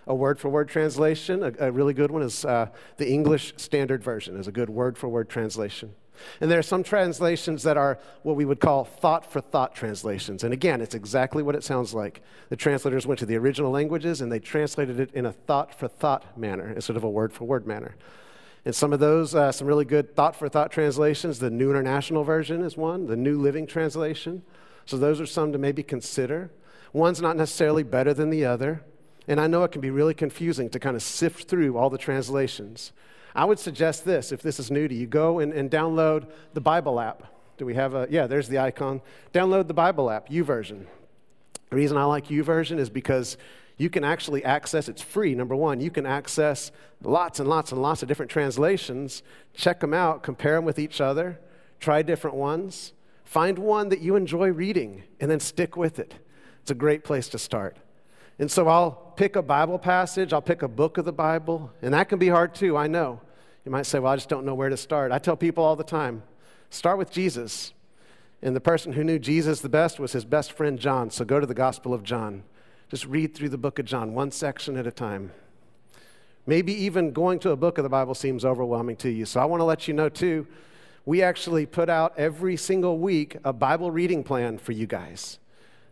A 0.07 0.15
word 0.15 0.39
for 0.39 0.49
word 0.49 0.69
translation, 0.69 1.43
a, 1.43 1.67
a, 1.67 1.71
really 1.71 1.93
good 1.93 2.09
one, 2.09 2.23
is 2.23 2.45
uh, 2.45 2.69
the 2.95 3.07
English 3.11 3.53
Standard 3.57 4.03
Version, 4.03 4.37
is 4.37 4.47
a 4.47 4.51
good 4.51 4.69
word 4.69 4.97
for 4.97 5.09
word 5.09 5.29
translation. 5.29 5.93
And 6.41 6.49
there 6.49 6.59
are 6.59 6.63
some 6.63 6.83
translations 6.83 7.63
that 7.63 7.77
are 7.77 7.99
what 8.23 8.35
we 8.35 8.45
would 8.45 8.59
call 8.59 8.85
thought 8.85 9.31
for 9.31 9.41
thought 9.41 9.75
translations. 9.75 10.43
And 10.43 10.53
again, 10.53 10.81
it's 10.81 10.95
exactly 10.95 11.43
what 11.43 11.55
it 11.55 11.63
sounds 11.63 11.93
like. 11.93 12.21
The 12.49 12.55
translators 12.55 13.07
went 13.07 13.19
to 13.19 13.25
the 13.25 13.35
original 13.35 13.71
languages 13.71 14.21
and 14.21 14.31
they 14.31 14.39
translated 14.39 14.99
it 14.99 15.13
in 15.13 15.25
a 15.25 15.31
thought 15.31 15.73
for 15.73 15.87
thought 15.87 16.37
manner 16.37 16.71
instead 16.71 16.97
of 16.97 17.03
a 17.03 17.09
word 17.09 17.33
for 17.33 17.45
word 17.45 17.67
manner. 17.67 17.95
And 18.65 18.75
some 18.75 18.91
of 18.91 18.99
those, 18.99 19.33
uh, 19.33 19.51
some 19.51 19.67
really 19.67 19.85
good 19.85 20.15
thought 20.15 20.35
for 20.35 20.49
thought 20.49 20.71
translations, 20.71 21.39
the 21.39 21.49
New 21.49 21.69
International 21.69 22.23
Version 22.23 22.61
is 22.61 22.75
one, 22.75 23.07
the 23.07 23.15
New 23.15 23.39
Living 23.39 23.65
Translation. 23.65 24.43
So 24.85 24.97
those 24.97 25.21
are 25.21 25.25
some 25.25 25.51
to 25.53 25.57
maybe 25.57 25.83
consider. 25.83 26.51
One's 26.91 27.21
not 27.21 27.37
necessarily 27.37 27.83
better 27.83 28.13
than 28.13 28.29
the 28.29 28.45
other. 28.45 28.83
And 29.27 29.41
I 29.41 29.47
know 29.47 29.63
it 29.63 29.71
can 29.71 29.81
be 29.81 29.89
really 29.89 30.13
confusing 30.13 30.69
to 30.69 30.79
kind 30.79 30.95
of 30.95 31.03
sift 31.03 31.49
through 31.49 31.77
all 31.77 31.89
the 31.89 31.97
translations. 31.97 32.93
I 33.37 33.45
would 33.45 33.59
suggest 33.59 34.03
this 34.03 34.31
if 34.31 34.41
this 34.41 34.59
is 34.59 34.71
new 34.71 34.87
to 34.87 34.95
you 34.95 35.05
go 35.05 35.37
and, 35.39 35.53
and 35.53 35.69
download 35.69 36.27
the 36.55 36.59
Bible 36.59 36.99
app. 36.99 37.23
Do 37.57 37.67
we 37.67 37.75
have 37.75 37.93
a, 37.93 38.07
yeah, 38.09 38.25
there's 38.25 38.47
the 38.47 38.57
icon. 38.57 38.99
Download 39.31 39.67
the 39.67 39.75
Bible 39.75 40.09
app, 40.09 40.27
YouVersion. 40.29 40.87
The 41.69 41.75
reason 41.75 41.97
I 41.97 42.05
like 42.05 42.27
YouVersion 42.29 42.79
is 42.79 42.89
because 42.89 43.37
you 43.77 43.91
can 43.91 44.03
actually 44.03 44.43
access, 44.43 44.89
it's 44.89 45.03
free, 45.03 45.35
number 45.35 45.55
one. 45.55 45.79
You 45.79 45.91
can 45.91 46.07
access 46.07 46.71
lots 47.03 47.39
and 47.39 47.47
lots 47.47 47.71
and 47.71 47.79
lots 47.79 48.01
of 48.01 48.07
different 48.07 48.31
translations, 48.31 49.21
check 49.53 49.81
them 49.81 49.93
out, 49.93 50.23
compare 50.23 50.55
them 50.55 50.65
with 50.65 50.79
each 50.79 50.99
other, 50.99 51.39
try 51.79 52.01
different 52.01 52.35
ones, 52.35 52.93
find 53.23 53.59
one 53.59 53.89
that 53.89 53.99
you 53.99 54.15
enjoy 54.15 54.49
reading, 54.49 55.03
and 55.19 55.29
then 55.29 55.39
stick 55.39 55.77
with 55.77 55.99
it. 55.99 56.15
It's 56.63 56.71
a 56.71 56.75
great 56.75 57.03
place 57.03 57.29
to 57.29 57.37
start. 57.37 57.77
And 58.39 58.49
so 58.49 58.67
I'll 58.67 59.13
pick 59.15 59.35
a 59.35 59.43
Bible 59.43 59.77
passage, 59.77 60.33
I'll 60.33 60.41
pick 60.41 60.63
a 60.63 60.67
book 60.67 60.97
of 60.97 61.05
the 61.05 61.13
Bible, 61.13 61.71
and 61.83 61.93
that 61.93 62.09
can 62.09 62.17
be 62.17 62.29
hard 62.29 62.55
too, 62.55 62.75
I 62.75 62.87
know. 62.87 63.21
You 63.67 63.71
might 63.71 63.85
say, 63.85 63.99
well, 63.99 64.13
I 64.13 64.15
just 64.15 64.29
don't 64.29 64.45
know 64.45 64.55
where 64.55 64.69
to 64.69 64.77
start. 64.77 65.11
I 65.11 65.19
tell 65.19 65.35
people 65.35 65.61
all 65.61 65.75
the 65.75 65.83
time 65.83 66.23
start 66.69 66.97
with 66.97 67.11
Jesus. 67.11 67.73
And 68.41 68.55
the 68.55 68.61
person 68.61 68.93
who 68.93 69.03
knew 69.03 69.19
Jesus 69.19 69.59
the 69.59 69.67
best 69.67 69.99
was 69.99 70.13
his 70.13 70.23
best 70.23 70.53
friend 70.53 70.79
John. 70.79 71.11
So 71.11 71.25
go 71.25 71.41
to 71.41 71.45
the 71.45 71.53
Gospel 71.53 71.93
of 71.93 72.01
John. 72.01 72.43
Just 72.89 73.05
read 73.07 73.35
through 73.35 73.49
the 73.49 73.57
book 73.57 73.77
of 73.77 73.83
John, 73.83 74.13
one 74.13 74.31
section 74.31 74.77
at 74.77 74.87
a 74.87 74.91
time. 74.91 75.33
Maybe 76.45 76.73
even 76.85 77.11
going 77.11 77.39
to 77.39 77.49
a 77.49 77.57
book 77.57 77.77
of 77.77 77.83
the 77.83 77.89
Bible 77.89 78.15
seems 78.15 78.45
overwhelming 78.45 78.95
to 78.97 79.09
you. 79.09 79.25
So 79.25 79.41
I 79.41 79.43
want 79.43 79.59
to 79.59 79.65
let 79.65 79.85
you 79.85 79.93
know, 79.93 80.07
too, 80.07 80.47
we 81.05 81.21
actually 81.21 81.65
put 81.65 81.89
out 81.89 82.13
every 82.15 82.55
single 82.55 82.97
week 82.97 83.35
a 83.43 83.51
Bible 83.51 83.91
reading 83.91 84.23
plan 84.23 84.59
for 84.59 84.71
you 84.71 84.87
guys 84.87 85.39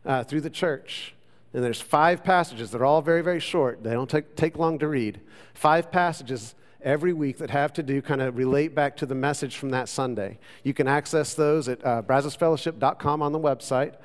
uh, 0.06 0.24
through 0.24 0.42
the 0.42 0.50
church. 0.50 1.14
And 1.54 1.62
there's 1.62 1.82
five 1.82 2.24
passages. 2.24 2.72
They're 2.72 2.86
all 2.86 3.02
very, 3.02 3.22
very 3.22 3.42
short. 3.42 3.84
They 3.84 3.92
don't 3.92 4.10
take, 4.10 4.38
take 4.38 4.58
long 4.58 4.80
to 4.80 4.88
read. 4.88 5.20
Five 5.54 5.92
passages 5.92 6.56
every 6.86 7.12
week 7.12 7.39
that 7.39 7.50
have 7.50 7.74
to 7.74 7.84
do 7.84 8.02
kind 8.02 8.21
of 8.21 8.38
relate 8.38 8.74
back 8.74 8.95
to 8.98 9.06
the 9.06 9.15
message 9.15 9.58
from 9.58 9.71
that 9.71 9.89
Sunday. 9.89 10.38
You 10.63 10.74
can 10.74 10.88
access 10.88 11.34
those 11.34 11.67
at 11.67 11.84
uh, 11.86 12.02
brazosfellowship.com 12.04 13.21
on 13.21 13.32
the 13.32 13.39
website. 13.39 13.95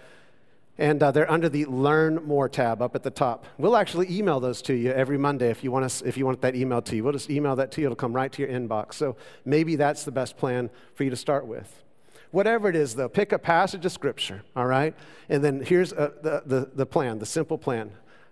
And 0.78 1.02
uh, 1.02 1.10
they're 1.10 1.30
under 1.30 1.50
the 1.50 1.66
Learn 1.66 2.24
More 2.24 2.48
tab 2.48 2.80
up 2.80 2.94
at 2.94 3.02
the 3.02 3.10
top. 3.10 3.44
We'll 3.58 3.76
actually 3.76 4.10
email 4.10 4.40
those 4.40 4.62
to 4.62 4.72
you 4.72 4.92
every 4.92 5.18
Monday 5.18 5.50
if 5.50 5.62
you, 5.62 5.70
want 5.70 5.84
us, 5.84 6.00
if 6.00 6.16
you 6.16 6.24
want 6.24 6.40
that 6.40 6.56
email 6.56 6.80
to 6.80 6.96
you. 6.96 7.04
We'll 7.04 7.12
just 7.12 7.28
email 7.28 7.54
that 7.56 7.70
to 7.72 7.82
you. 7.82 7.88
It'll 7.88 7.96
come 7.96 8.14
right 8.14 8.32
to 8.32 8.40
your 8.40 8.50
inbox. 8.50 8.94
So 8.94 9.14
maybe 9.44 9.76
that's 9.76 10.04
the 10.04 10.10
best 10.10 10.38
plan 10.38 10.70
for 10.94 11.04
you 11.04 11.10
to 11.10 11.16
start 11.16 11.46
with. 11.46 11.82
Whatever 12.30 12.70
it 12.70 12.76
is, 12.76 12.94
though, 12.94 13.10
pick 13.10 13.32
a 13.32 13.38
passage 13.38 13.84
of 13.84 13.92
Scripture, 13.92 14.42
all 14.56 14.64
right? 14.66 14.94
And 15.28 15.44
then 15.44 15.60
here's 15.60 15.92
uh, 15.92 16.12
the, 16.22 16.42
the, 16.46 16.70
the 16.74 16.86
plan, 16.86 17.18
the 17.18 17.26
simple 17.26 17.58
plan. 17.58 17.90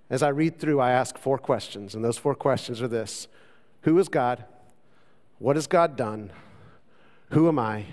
As 0.08 0.22
I 0.22 0.28
read 0.28 0.58
through, 0.58 0.80
I 0.80 0.92
ask 0.92 1.18
four 1.18 1.36
questions, 1.36 1.94
and 1.94 2.02
those 2.02 2.16
four 2.16 2.34
questions 2.34 2.80
are 2.80 2.88
this 2.88 3.28
who 3.82 3.98
is 3.98 4.08
God? 4.08 4.44
What 5.38 5.56
has 5.56 5.66
God 5.66 5.96
done? 5.96 6.30
Who 7.30 7.48
am 7.48 7.58
I? 7.58 7.86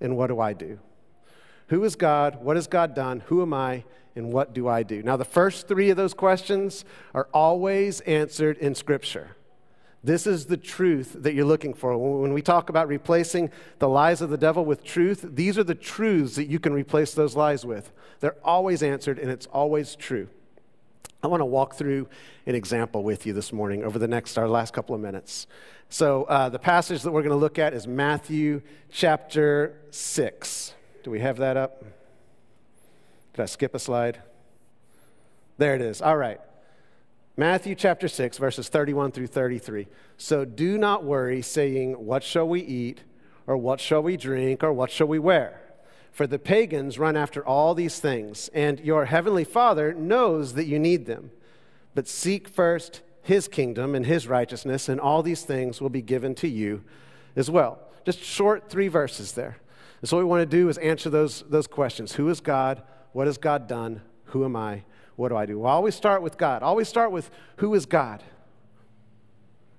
And 0.00 0.16
what 0.16 0.28
do 0.28 0.40
I 0.40 0.52
do? 0.52 0.78
Who 1.68 1.84
is 1.84 1.96
God? 1.96 2.42
What 2.42 2.56
has 2.56 2.66
God 2.66 2.94
done? 2.94 3.20
Who 3.26 3.42
am 3.42 3.52
I? 3.54 3.84
And 4.16 4.32
what 4.32 4.54
do 4.54 4.68
I 4.68 4.82
do? 4.82 5.02
Now, 5.02 5.16
the 5.16 5.24
first 5.24 5.66
three 5.66 5.90
of 5.90 5.96
those 5.96 6.14
questions 6.14 6.84
are 7.14 7.28
always 7.34 8.00
answered 8.02 8.58
in 8.58 8.74
Scripture. 8.74 9.36
This 10.04 10.26
is 10.26 10.46
the 10.46 10.58
truth 10.58 11.16
that 11.20 11.32
you're 11.34 11.46
looking 11.46 11.72
for. 11.72 11.96
When 11.96 12.34
we 12.34 12.42
talk 12.42 12.68
about 12.68 12.88
replacing 12.88 13.50
the 13.78 13.88
lies 13.88 14.20
of 14.20 14.28
the 14.28 14.36
devil 14.36 14.64
with 14.64 14.84
truth, 14.84 15.24
these 15.26 15.58
are 15.58 15.64
the 15.64 15.74
truths 15.74 16.36
that 16.36 16.46
you 16.46 16.60
can 16.60 16.74
replace 16.74 17.14
those 17.14 17.34
lies 17.34 17.64
with. 17.64 17.90
They're 18.20 18.36
always 18.44 18.82
answered, 18.82 19.18
and 19.18 19.30
it's 19.30 19.46
always 19.46 19.96
true. 19.96 20.28
I 21.22 21.26
want 21.26 21.40
to 21.40 21.46
walk 21.46 21.74
through 21.74 22.08
an 22.46 22.54
example 22.54 23.02
with 23.02 23.24
you 23.24 23.32
this 23.32 23.52
morning 23.52 23.82
over 23.82 23.98
the 23.98 24.06
next, 24.06 24.36
our 24.36 24.48
last 24.48 24.74
couple 24.74 24.94
of 24.94 25.00
minutes. 25.00 25.46
So, 25.88 26.24
uh, 26.24 26.50
the 26.50 26.58
passage 26.58 27.02
that 27.02 27.12
we're 27.12 27.22
going 27.22 27.30
to 27.30 27.36
look 27.36 27.58
at 27.58 27.72
is 27.72 27.86
Matthew 27.86 28.60
chapter 28.90 29.80
6. 29.90 30.74
Do 31.02 31.10
we 31.10 31.20
have 31.20 31.38
that 31.38 31.56
up? 31.56 31.82
Did 33.32 33.42
I 33.42 33.46
skip 33.46 33.74
a 33.74 33.78
slide? 33.78 34.22
There 35.56 35.74
it 35.74 35.80
is. 35.80 36.02
All 36.02 36.16
right. 36.16 36.40
Matthew 37.36 37.74
chapter 37.74 38.06
6, 38.06 38.38
verses 38.38 38.68
31 38.68 39.12
through 39.12 39.26
33. 39.26 39.88
So 40.16 40.44
do 40.44 40.78
not 40.78 41.04
worry, 41.04 41.42
saying, 41.42 41.92
What 41.94 42.22
shall 42.22 42.46
we 42.46 42.60
eat? 42.60 43.02
Or 43.46 43.56
what 43.56 43.80
shall 43.80 44.02
we 44.02 44.16
drink? 44.16 44.62
Or 44.62 44.72
what 44.72 44.90
shall 44.90 45.08
we 45.08 45.18
wear? 45.18 45.60
For 46.14 46.28
the 46.28 46.38
pagans 46.38 46.96
run 46.96 47.16
after 47.16 47.44
all 47.44 47.74
these 47.74 47.98
things, 47.98 48.48
and 48.54 48.78
your 48.78 49.06
heavenly 49.06 49.42
Father 49.42 49.92
knows 49.92 50.54
that 50.54 50.66
you 50.66 50.78
need 50.78 51.06
them. 51.06 51.32
But 51.92 52.06
seek 52.06 52.46
first 52.46 53.02
his 53.22 53.48
kingdom 53.48 53.96
and 53.96 54.06
his 54.06 54.28
righteousness, 54.28 54.88
and 54.88 55.00
all 55.00 55.24
these 55.24 55.42
things 55.42 55.80
will 55.80 55.88
be 55.88 56.02
given 56.02 56.36
to 56.36 56.46
you 56.46 56.84
as 57.34 57.50
well. 57.50 57.80
Just 58.04 58.22
short 58.22 58.70
three 58.70 58.86
verses 58.86 59.32
there. 59.32 59.56
And 60.00 60.08
so, 60.08 60.16
what 60.16 60.22
we 60.22 60.30
want 60.30 60.48
to 60.48 60.56
do 60.56 60.68
is 60.68 60.78
answer 60.78 61.10
those, 61.10 61.42
those 61.48 61.66
questions 61.66 62.12
Who 62.12 62.28
is 62.28 62.38
God? 62.38 62.84
What 63.12 63.26
has 63.26 63.36
God 63.36 63.66
done? 63.66 64.00
Who 64.26 64.44
am 64.44 64.54
I? 64.54 64.84
What 65.16 65.30
do 65.30 65.36
I 65.36 65.46
do? 65.46 65.58
Well, 65.58 65.72
always 65.72 65.96
start 65.96 66.22
with 66.22 66.38
God. 66.38 66.62
Always 66.62 66.86
start 66.86 67.10
with 67.10 67.28
who 67.56 67.74
is 67.74 67.86
God. 67.86 68.22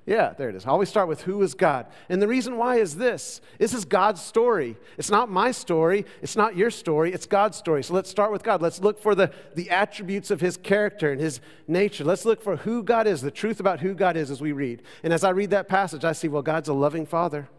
Yeah, 0.05 0.33
there 0.37 0.49
it 0.49 0.55
is. 0.55 0.67
I 0.67 0.69
always 0.69 0.89
start 0.89 1.07
with 1.07 1.21
who 1.21 1.41
is 1.41 1.55
God. 1.55 1.87
And 2.09 2.21
the 2.21 2.27
reason 2.27 2.57
why 2.57 2.75
is 2.75 2.95
this 2.95 3.41
this 3.57 3.73
is 3.73 3.85
God's 3.85 4.21
story. 4.21 4.77
It's 4.99 5.09
not 5.09 5.31
my 5.31 5.49
story. 5.49 6.05
It's 6.21 6.35
not 6.35 6.55
your 6.55 6.69
story. 6.69 7.11
It's 7.11 7.25
God's 7.25 7.57
story. 7.57 7.83
So 7.83 7.95
let's 7.95 8.09
start 8.09 8.31
with 8.31 8.43
God. 8.43 8.61
Let's 8.61 8.79
look 8.79 8.99
for 9.01 9.15
the, 9.15 9.31
the 9.55 9.71
attributes 9.71 10.29
of 10.29 10.41
his 10.41 10.57
character 10.57 11.11
and 11.11 11.19
his 11.19 11.41
nature. 11.67 12.03
Let's 12.03 12.23
look 12.23 12.43
for 12.43 12.57
who 12.57 12.83
God 12.83 13.07
is, 13.07 13.21
the 13.21 13.31
truth 13.31 13.59
about 13.59 13.79
who 13.79 13.95
God 13.95 14.15
is 14.15 14.29
as 14.29 14.41
we 14.41 14.51
read. 14.51 14.83
And 15.01 15.11
as 15.11 15.23
I 15.23 15.31
read 15.31 15.49
that 15.49 15.67
passage, 15.67 16.05
I 16.05 16.11
see, 16.11 16.27
well, 16.27 16.43
God's 16.43 16.69
a 16.69 16.73
loving 16.73 17.07
father. 17.07 17.49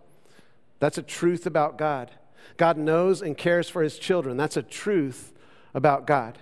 That's 0.78 0.98
a 0.98 1.02
truth 1.02 1.46
about 1.46 1.78
God. 1.78 2.12
God 2.58 2.78
knows 2.78 3.22
and 3.22 3.36
cares 3.36 3.68
for 3.68 3.82
his 3.82 3.98
children. 3.98 4.36
That's 4.36 4.56
a 4.56 4.62
truth 4.62 5.32
about 5.74 6.06
God. 6.06 6.38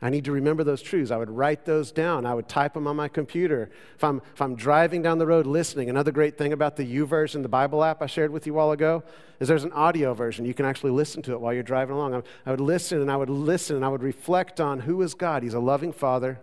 I 0.00 0.10
need 0.10 0.24
to 0.24 0.32
remember 0.32 0.64
those 0.64 0.82
truths. 0.82 1.10
I 1.10 1.16
would 1.16 1.30
write 1.30 1.64
those 1.64 1.92
down. 1.92 2.26
I 2.26 2.34
would 2.34 2.48
type 2.48 2.74
them 2.74 2.86
on 2.86 2.96
my 2.96 3.08
computer. 3.08 3.70
If 3.94 4.02
I'm, 4.02 4.20
if 4.34 4.42
I'm 4.42 4.56
driving 4.56 5.02
down 5.02 5.18
the 5.18 5.26
road 5.26 5.46
listening, 5.46 5.90
another 5.90 6.10
great 6.10 6.36
thing 6.36 6.52
about 6.52 6.76
the 6.76 6.84
YouVersion, 6.84 7.42
the 7.42 7.48
Bible 7.48 7.84
app 7.84 8.02
I 8.02 8.06
shared 8.06 8.32
with 8.32 8.46
you 8.46 8.52
a 8.52 8.56
while 8.56 8.72
ago, 8.72 9.04
is 9.38 9.46
there's 9.46 9.64
an 9.64 9.72
audio 9.72 10.12
version. 10.12 10.44
You 10.44 10.54
can 10.54 10.66
actually 10.66 10.90
listen 10.90 11.22
to 11.22 11.32
it 11.32 11.40
while 11.40 11.52
you're 11.52 11.62
driving 11.62 11.94
along. 11.94 12.14
I, 12.14 12.22
I 12.46 12.50
would 12.50 12.60
listen 12.60 13.00
and 13.00 13.12
I 13.12 13.16
would 13.16 13.30
listen 13.30 13.76
and 13.76 13.84
I 13.84 13.88
would 13.88 14.02
reflect 14.02 14.60
on 14.60 14.80
who 14.80 15.02
is 15.02 15.14
God. 15.14 15.44
He's 15.44 15.54
a 15.54 15.60
loving 15.60 15.92
Father 15.92 16.40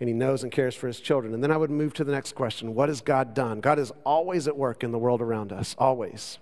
and 0.00 0.08
He 0.08 0.14
knows 0.14 0.42
and 0.42 0.50
cares 0.50 0.74
for 0.74 0.88
His 0.88 0.98
children. 0.98 1.34
And 1.34 1.44
then 1.44 1.52
I 1.52 1.56
would 1.56 1.70
move 1.70 1.94
to 1.94 2.04
the 2.04 2.12
next 2.12 2.34
question 2.34 2.74
What 2.74 2.88
has 2.88 3.00
God 3.00 3.34
done? 3.34 3.60
God 3.60 3.78
is 3.78 3.92
always 4.04 4.48
at 4.48 4.56
work 4.56 4.82
in 4.82 4.90
the 4.90 4.98
world 4.98 5.20
around 5.20 5.52
us, 5.52 5.76
always. 5.78 6.38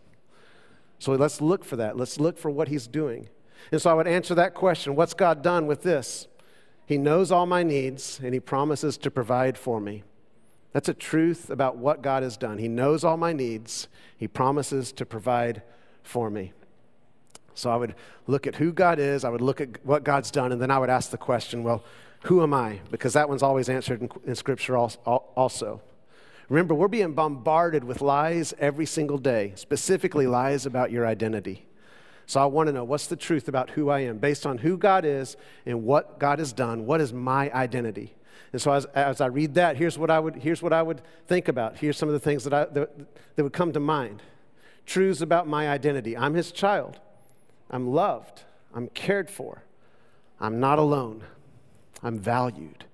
So 0.98 1.12
let's 1.12 1.40
look 1.40 1.64
for 1.64 1.76
that. 1.76 1.96
Let's 1.96 2.18
look 2.18 2.38
for 2.38 2.50
what 2.50 2.68
He's 2.68 2.86
doing. 2.86 3.28
And 3.70 3.80
so 3.80 3.90
I 3.90 3.94
would 3.94 4.06
answer 4.06 4.34
that 4.34 4.54
question 4.54 4.96
What's 4.96 5.14
God 5.14 5.42
done 5.42 5.66
with 5.66 5.82
this? 5.82 6.26
He 6.86 6.96
knows 6.96 7.30
all 7.30 7.46
my 7.46 7.62
needs 7.62 8.18
and 8.22 8.32
He 8.32 8.40
promises 8.40 8.96
to 8.98 9.10
provide 9.10 9.58
for 9.58 9.80
me. 9.80 10.04
That's 10.72 10.88
a 10.88 10.94
truth 10.94 11.50
about 11.50 11.76
what 11.76 12.02
God 12.02 12.22
has 12.22 12.36
done. 12.36 12.58
He 12.58 12.68
knows 12.68 13.04
all 13.04 13.16
my 13.16 13.32
needs, 13.32 13.88
He 14.16 14.28
promises 14.28 14.92
to 14.92 15.06
provide 15.06 15.62
for 16.02 16.30
me. 16.30 16.52
So 17.54 17.70
I 17.70 17.76
would 17.76 17.94
look 18.26 18.46
at 18.46 18.56
who 18.56 18.72
God 18.72 18.98
is, 18.98 19.24
I 19.24 19.30
would 19.30 19.40
look 19.40 19.60
at 19.60 19.84
what 19.84 20.04
God's 20.04 20.30
done, 20.30 20.52
and 20.52 20.62
then 20.62 20.70
I 20.70 20.78
would 20.78 20.90
ask 20.90 21.10
the 21.10 21.18
question, 21.18 21.64
well, 21.64 21.84
who 22.22 22.42
am 22.42 22.54
I? 22.54 22.80
Because 22.90 23.12
that 23.12 23.28
one's 23.28 23.42
always 23.42 23.68
answered 23.68 24.00
in, 24.00 24.08
in 24.26 24.34
Scripture 24.34 24.76
also. 24.76 25.82
Remember, 26.48 26.74
we're 26.74 26.88
being 26.88 27.12
bombarded 27.12 27.84
with 27.84 28.00
lies 28.00 28.54
every 28.58 28.86
single 28.86 29.18
day, 29.18 29.52
specifically 29.56 30.26
lies 30.26 30.64
about 30.64 30.90
your 30.90 31.06
identity. 31.06 31.67
So 32.28 32.42
I 32.42 32.44
want 32.44 32.66
to 32.66 32.74
know 32.74 32.84
what's 32.84 33.06
the 33.06 33.16
truth 33.16 33.48
about 33.48 33.70
who 33.70 33.88
I 33.88 34.00
am 34.00 34.18
based 34.18 34.44
on 34.44 34.58
who 34.58 34.76
God 34.76 35.06
is 35.06 35.38
and 35.64 35.84
what 35.84 36.20
God 36.20 36.38
has 36.40 36.52
done. 36.52 36.84
What 36.84 37.00
is 37.00 37.10
my 37.10 37.50
identity? 37.52 38.14
And 38.52 38.60
so 38.60 38.70
as, 38.70 38.84
as 38.94 39.22
I 39.22 39.26
read 39.26 39.54
that, 39.54 39.78
here's 39.78 39.96
what, 39.96 40.10
I 40.10 40.20
would, 40.20 40.36
here's 40.36 40.60
what 40.60 40.74
I 40.74 40.82
would 40.82 41.00
think 41.26 41.48
about. 41.48 41.78
Here's 41.78 41.96
some 41.96 42.06
of 42.06 42.12
the 42.12 42.20
things 42.20 42.44
that, 42.44 42.52
I, 42.52 42.66
that, 42.66 42.90
that 43.34 43.42
would 43.42 43.54
come 43.54 43.72
to 43.72 43.80
mind. 43.80 44.22
Truths 44.84 45.22
about 45.22 45.48
my 45.48 45.70
identity. 45.70 46.18
I'm 46.18 46.34
his 46.34 46.52
child. 46.52 47.00
I'm 47.70 47.88
loved. 47.88 48.42
I'm 48.74 48.88
cared 48.88 49.30
for. 49.30 49.62
I'm 50.38 50.60
not 50.60 50.78
alone. 50.78 51.24
I'm 52.02 52.18
valued. 52.18 52.84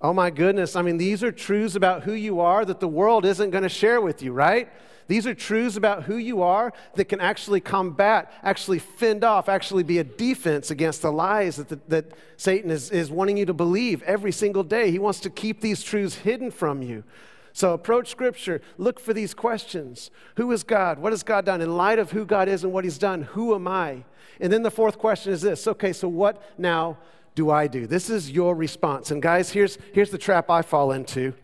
Oh 0.00 0.12
my 0.12 0.30
goodness. 0.30 0.76
I 0.76 0.82
mean, 0.82 0.98
these 0.98 1.24
are 1.24 1.32
truths 1.32 1.74
about 1.74 2.04
who 2.04 2.12
you 2.12 2.38
are 2.38 2.64
that 2.64 2.78
the 2.78 2.86
world 2.86 3.26
isn't 3.26 3.50
going 3.50 3.64
to 3.64 3.68
share 3.68 4.00
with 4.00 4.22
you, 4.22 4.32
right? 4.32 4.68
These 5.08 5.26
are 5.26 5.34
truths 5.34 5.76
about 5.76 6.04
who 6.04 6.16
you 6.16 6.42
are 6.42 6.72
that 6.94 7.06
can 7.06 7.20
actually 7.20 7.60
combat, 7.60 8.32
actually 8.42 8.78
fend 8.78 9.24
off, 9.24 9.48
actually 9.48 9.82
be 9.82 9.98
a 9.98 10.04
defense 10.04 10.70
against 10.70 11.02
the 11.02 11.12
lies 11.12 11.56
that, 11.56 11.68
the, 11.68 11.80
that 11.88 12.12
Satan 12.36 12.70
is, 12.70 12.90
is 12.90 13.10
wanting 13.10 13.36
you 13.36 13.46
to 13.46 13.54
believe 13.54 14.02
every 14.04 14.32
single 14.32 14.62
day. 14.62 14.90
He 14.90 14.98
wants 14.98 15.20
to 15.20 15.30
keep 15.30 15.60
these 15.60 15.82
truths 15.82 16.16
hidden 16.16 16.50
from 16.50 16.82
you. 16.82 17.04
So 17.52 17.74
approach 17.74 18.08
Scripture, 18.08 18.62
look 18.78 18.98
for 18.98 19.12
these 19.12 19.34
questions 19.34 20.10
Who 20.36 20.50
is 20.52 20.62
God? 20.62 20.98
What 20.98 21.12
has 21.12 21.22
God 21.22 21.44
done? 21.44 21.60
In 21.60 21.76
light 21.76 21.98
of 21.98 22.10
who 22.10 22.24
God 22.24 22.48
is 22.48 22.64
and 22.64 22.72
what 22.72 22.84
He's 22.84 22.98
done, 22.98 23.22
who 23.22 23.54
am 23.54 23.68
I? 23.68 24.04
And 24.40 24.52
then 24.52 24.62
the 24.62 24.70
fourth 24.70 24.98
question 24.98 25.32
is 25.32 25.42
this 25.42 25.66
okay, 25.66 25.92
so 25.92 26.08
what 26.08 26.42
now 26.58 26.98
do 27.34 27.50
I 27.50 27.66
do? 27.66 27.86
This 27.86 28.10
is 28.10 28.30
your 28.30 28.54
response. 28.54 29.10
And 29.10 29.22
guys, 29.22 29.50
here's, 29.50 29.78
here's 29.92 30.10
the 30.10 30.18
trap 30.18 30.50
I 30.50 30.62
fall 30.62 30.92
into 30.92 31.34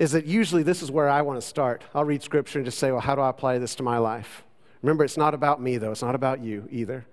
is 0.00 0.12
that 0.12 0.24
usually 0.24 0.62
this 0.62 0.82
is 0.82 0.90
where 0.90 1.10
I 1.10 1.20
want 1.20 1.40
to 1.40 1.46
start. 1.46 1.84
I'll 1.94 2.06
read 2.06 2.22
scripture 2.22 2.58
and 2.58 2.64
just 2.64 2.78
say, 2.78 2.90
well, 2.90 3.02
how 3.02 3.14
do 3.14 3.20
I 3.20 3.28
apply 3.28 3.58
this 3.58 3.74
to 3.76 3.82
my 3.82 3.98
life? 3.98 4.42
Remember, 4.80 5.04
it's 5.04 5.18
not 5.18 5.34
about 5.34 5.60
me, 5.60 5.76
though. 5.76 5.92
It's 5.92 6.00
not 6.00 6.14
about 6.14 6.42
you 6.42 6.66
either. 6.70 7.06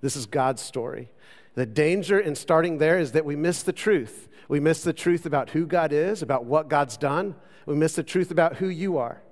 This 0.00 0.16
is 0.16 0.26
God's 0.26 0.60
story. 0.60 1.10
The 1.54 1.64
danger 1.64 2.18
in 2.18 2.34
starting 2.34 2.78
there 2.78 2.98
is 2.98 3.12
that 3.12 3.24
we 3.24 3.36
miss 3.36 3.62
the 3.62 3.72
truth. 3.72 4.28
We 4.48 4.58
miss 4.58 4.82
the 4.82 4.92
truth 4.92 5.26
about 5.26 5.50
who 5.50 5.64
God 5.64 5.92
is, 5.92 6.22
about 6.22 6.44
what 6.44 6.68
God's 6.68 6.96
done. 6.96 7.36
We 7.66 7.76
miss 7.76 7.94
the 7.94 8.02
truth 8.02 8.32
about 8.32 8.56
who 8.56 8.68
you 8.68 8.98
are. 8.98 9.22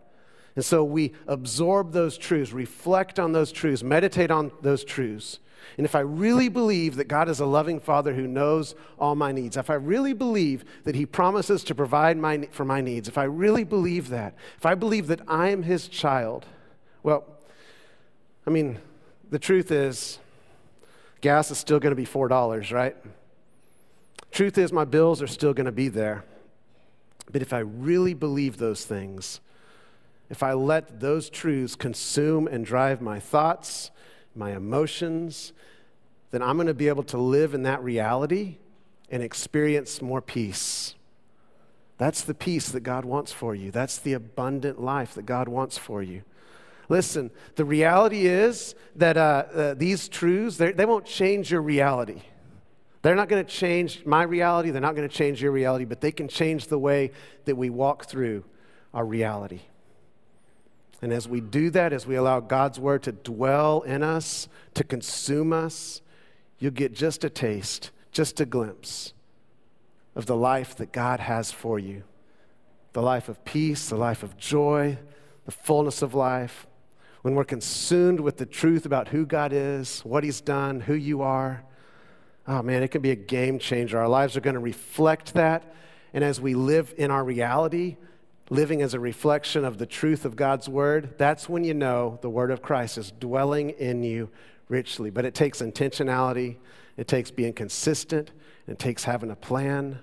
And 0.55 0.65
so 0.65 0.85
we 0.85 1.13
absorb 1.27 1.91
those 1.91 2.17
truths, 2.17 2.53
reflect 2.53 3.19
on 3.19 3.33
those 3.33 3.51
truths, 3.51 3.83
meditate 3.83 4.31
on 4.31 4.53
those 4.63 4.85
truths. 4.85 5.41
And 5.77 5.85
if 5.85 5.95
I 5.95 6.01
really 6.01 6.49
believe 6.49 6.97
that 6.97 7.09
God 7.09 7.29
is 7.29 7.41
a 7.41 7.47
loving 7.47 7.81
Father 7.81 8.15
who 8.15 8.27
knows 8.27 8.75
all 8.99 9.15
my 9.15 9.33
needs, 9.33 9.57
if 9.57 9.71
I 9.71 9.75
really 9.75 10.13
believe 10.13 10.65
that 10.85 10.95
He 10.95 11.07
promises 11.07 11.65
to 11.65 11.75
provide 11.75 12.17
my, 12.17 12.49
for 12.51 12.65
my 12.65 12.81
needs, 12.81 13.09
if 13.09 13.19
I 13.19 13.25
really 13.25 13.65
believe 13.65 14.09
that, 14.11 14.35
if 14.57 14.67
I 14.67 14.75
believe 14.75 15.07
that 15.09 15.21
I 15.27 15.49
am 15.49 15.63
His 15.63 15.89
child, 15.89 16.47
well, 17.03 17.25
I 18.47 18.51
mean, 18.51 18.79
the 19.31 19.39
truth 19.39 19.71
is, 19.71 20.19
gas 21.21 21.51
is 21.51 21.59
still 21.59 21.81
going 21.81 21.93
to 21.93 21.97
be 21.97 22.07
$4, 22.07 22.73
right? 22.73 22.97
Truth 24.31 24.59
is, 24.59 24.73
my 24.73 24.85
bills 24.85 25.23
are 25.23 25.27
still 25.27 25.55
going 25.55 25.67
to 25.67 25.73
be 25.73 25.89
there. 25.89 26.25
But 27.31 27.43
if 27.43 27.53
I 27.53 27.61
really 27.61 28.15
believe 28.15 28.59
those 28.59 28.85
things, 28.85 29.41
if 30.29 30.43
I 30.43 30.55
let 30.55 31.01
those 31.01 31.29
truths 31.31 31.77
consume 31.77 32.47
and 32.47 32.65
drive 32.65 33.01
my 33.01 33.21
thoughts, 33.21 33.91
my 34.35 34.55
emotions, 34.55 35.53
then 36.31 36.43
I'm 36.43 36.57
going 36.57 36.67
to 36.67 36.75
be 36.75 36.89
able 36.89 37.03
to 37.05 37.19
live 37.19 37.55
in 37.55 37.63
that 37.65 37.83
reality 37.83 38.57
and 39.11 39.23
experience 39.23 40.01
more 40.01 40.23
peace. 40.23 40.95
That's 41.99 42.23
the 42.23 42.35
peace 42.35 42.71
that 42.71 42.81
God 42.81 43.05
wants 43.05 43.33
for 43.33 43.55
you. 43.55 43.71
That's 43.71 43.99
the 43.99 44.15
abundant 44.15 44.81
life 44.81 45.15
that 45.15 45.27
God 45.27 45.49
wants 45.49 45.79
for 45.79 46.03
you. 46.03 46.23
Listen, 46.89 47.31
the 47.55 47.65
reality 47.65 48.27
is 48.27 48.75
that 48.97 49.17
uh, 49.17 49.45
uh, 49.55 49.75
these 49.75 50.09
truths, 50.09 50.57
they 50.57 50.85
won't 50.85 51.07
change 51.07 51.51
your 51.51 51.63
reality. 51.63 52.23
They're 53.03 53.15
not 53.17 53.29
going 53.29 53.45
to 53.45 53.51
change 53.51 54.05
my 54.07 54.23
reality, 54.23 54.71
they're 54.71 54.81
not 54.81 54.95
going 54.95 55.09
to 55.09 55.15
change 55.15 55.43
your 55.43 55.53
reality, 55.53 55.85
but 55.85 56.01
they 56.01 56.13
can 56.13 56.29
change 56.29 56.69
the 56.69 56.79
way 56.79 57.11
that 57.45 57.57
we 57.57 57.69
walk 57.69 58.07
through 58.07 58.45
our 58.95 59.05
reality. 59.05 59.61
And 61.03 61.13
as 61.13 61.29
we 61.29 61.41
do 61.41 61.69
that, 61.71 61.93
as 61.93 62.07
we 62.07 62.15
allow 62.15 62.39
God's 62.39 62.79
word 62.79 63.03
to 63.03 63.13
dwell 63.13 63.83
in 63.83 64.05
us, 64.05 64.49
to 64.75 64.85
consume 64.85 65.53
us, 65.53 66.01
you'll 66.59 66.71
get 66.71 66.95
just 66.95 67.25
a 67.25 67.31
taste, 67.31 67.91
just 68.13 68.41
a 68.41 68.47
glimpse 68.47 69.13
of 70.15 70.27
the 70.27 70.37
life 70.37 70.77
that 70.77 70.93
God 70.93 71.21
has 71.21 71.51
for 71.51 71.79
you 71.79 72.05
the 72.93 73.03
life 73.03 73.31
of 73.31 73.43
peace, 73.47 73.89
the 73.89 73.97
life 73.97 74.23
of 74.23 74.37
joy, 74.37 74.99
the 75.47 75.51
fullness 75.51 76.03
of 76.03 76.13
life. 76.13 76.67
When 77.23 77.35
we're 77.35 77.45
consumed 77.45 78.21
with 78.21 78.37
the 78.37 78.45
truth 78.45 78.85
about 78.85 79.09
who 79.09 79.25
God 79.25 79.55
is, 79.55 80.01
what 80.01 80.25
He's 80.25 80.43
done, 80.43 80.81
who 80.81 80.93
you 80.93 81.23
are, 81.23 81.65
oh 82.47 82.63
man, 82.63 82.83
it 82.83 82.89
can 82.89 83.01
be 83.01 83.11
a 83.11 83.17
game 83.17 83.59
changer. 83.59 83.99
Our 83.99 84.09
lives 84.09 84.37
are 84.37 84.43
going 84.43 84.55
to 84.55 84.61
reflect 84.61 85.33
that. 85.35 85.75
And 86.13 86.23
as 86.23 86.39
we 86.39 86.55
live 86.55 86.93
in 86.99 87.11
our 87.11 87.25
reality, 87.25 87.97
living 88.53 88.83
as 88.83 88.93
a 88.93 89.01
reflection 89.01 89.65
of 89.65 89.79
the 89.79 89.87
truth 89.87 90.27
of 90.27 90.37
God's 90.37 90.69
word, 90.69 91.15
that's 91.17 91.49
when 91.49 91.65
you 91.65 91.73
know 91.73 92.19
the 92.21 92.29
word 92.29 92.51
of 92.51 92.61
Christ 92.61 92.99
is 92.99 93.11
dwelling 93.11 93.71
in 93.71 94.03
you 94.03 94.29
richly. 94.69 95.09
But 95.09 95.25
it 95.25 95.35
takes 95.35 95.63
intentionality, 95.63 96.59
it 96.99 97.09
takes 97.09 97.31
being 97.31 97.55
consistent, 97.55 98.31
it 98.67 98.79
takes 98.79 99.05
having 99.05 99.31
a 99.31 99.37
plan. 99.37 100.01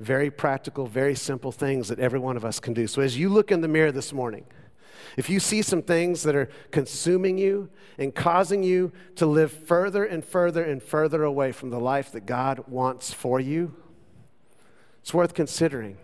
Very 0.00 0.28
practical, 0.28 0.86
very 0.86 1.14
simple 1.14 1.52
things 1.52 1.86
that 1.86 2.00
every 2.00 2.18
one 2.18 2.36
of 2.36 2.44
us 2.44 2.58
can 2.58 2.74
do. 2.74 2.88
So 2.88 3.00
as 3.00 3.16
you 3.16 3.28
look 3.28 3.52
in 3.52 3.60
the 3.60 3.68
mirror 3.68 3.92
this 3.92 4.12
morning, 4.12 4.44
if 5.16 5.30
you 5.30 5.38
see 5.38 5.62
some 5.62 5.80
things 5.80 6.24
that 6.24 6.34
are 6.34 6.48
consuming 6.72 7.38
you 7.38 7.70
and 7.96 8.12
causing 8.12 8.64
you 8.64 8.90
to 9.14 9.24
live 9.24 9.52
further 9.52 10.04
and 10.04 10.24
further 10.24 10.64
and 10.64 10.82
further 10.82 11.22
away 11.22 11.52
from 11.52 11.70
the 11.70 11.78
life 11.78 12.10
that 12.10 12.26
God 12.26 12.64
wants 12.66 13.14
for 13.14 13.38
you, 13.38 13.72
it's 15.00 15.14
worth 15.14 15.32
considering. 15.32 15.96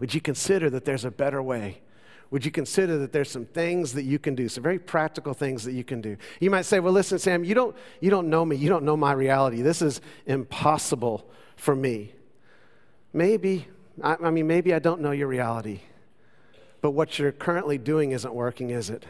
Would 0.00 0.14
you 0.14 0.20
consider 0.20 0.68
that 0.70 0.84
there's 0.84 1.04
a 1.04 1.10
better 1.10 1.42
way? 1.42 1.82
Would 2.30 2.44
you 2.44 2.50
consider 2.50 2.98
that 2.98 3.12
there's 3.12 3.30
some 3.30 3.44
things 3.44 3.92
that 3.94 4.04
you 4.04 4.18
can 4.18 4.34
do, 4.34 4.48
some 4.48 4.62
very 4.62 4.78
practical 4.78 5.34
things 5.34 5.64
that 5.64 5.72
you 5.72 5.84
can 5.84 6.00
do? 6.00 6.16
You 6.38 6.50
might 6.50 6.64
say, 6.64 6.80
well, 6.80 6.92
listen, 6.92 7.18
Sam, 7.18 7.44
you 7.44 7.54
don't, 7.54 7.76
you 8.00 8.08
don't 8.08 8.30
know 8.30 8.44
me. 8.44 8.56
You 8.56 8.68
don't 8.68 8.84
know 8.84 8.96
my 8.96 9.12
reality. 9.12 9.62
This 9.62 9.82
is 9.82 10.00
impossible 10.26 11.28
for 11.56 11.74
me. 11.74 12.12
Maybe. 13.12 13.66
I, 14.02 14.16
I 14.22 14.30
mean, 14.30 14.46
maybe 14.46 14.72
I 14.72 14.78
don't 14.78 15.00
know 15.00 15.10
your 15.10 15.26
reality. 15.26 15.80
But 16.80 16.92
what 16.92 17.18
you're 17.18 17.32
currently 17.32 17.78
doing 17.78 18.12
isn't 18.12 18.32
working, 18.32 18.70
is 18.70 18.90
it? 18.90 19.04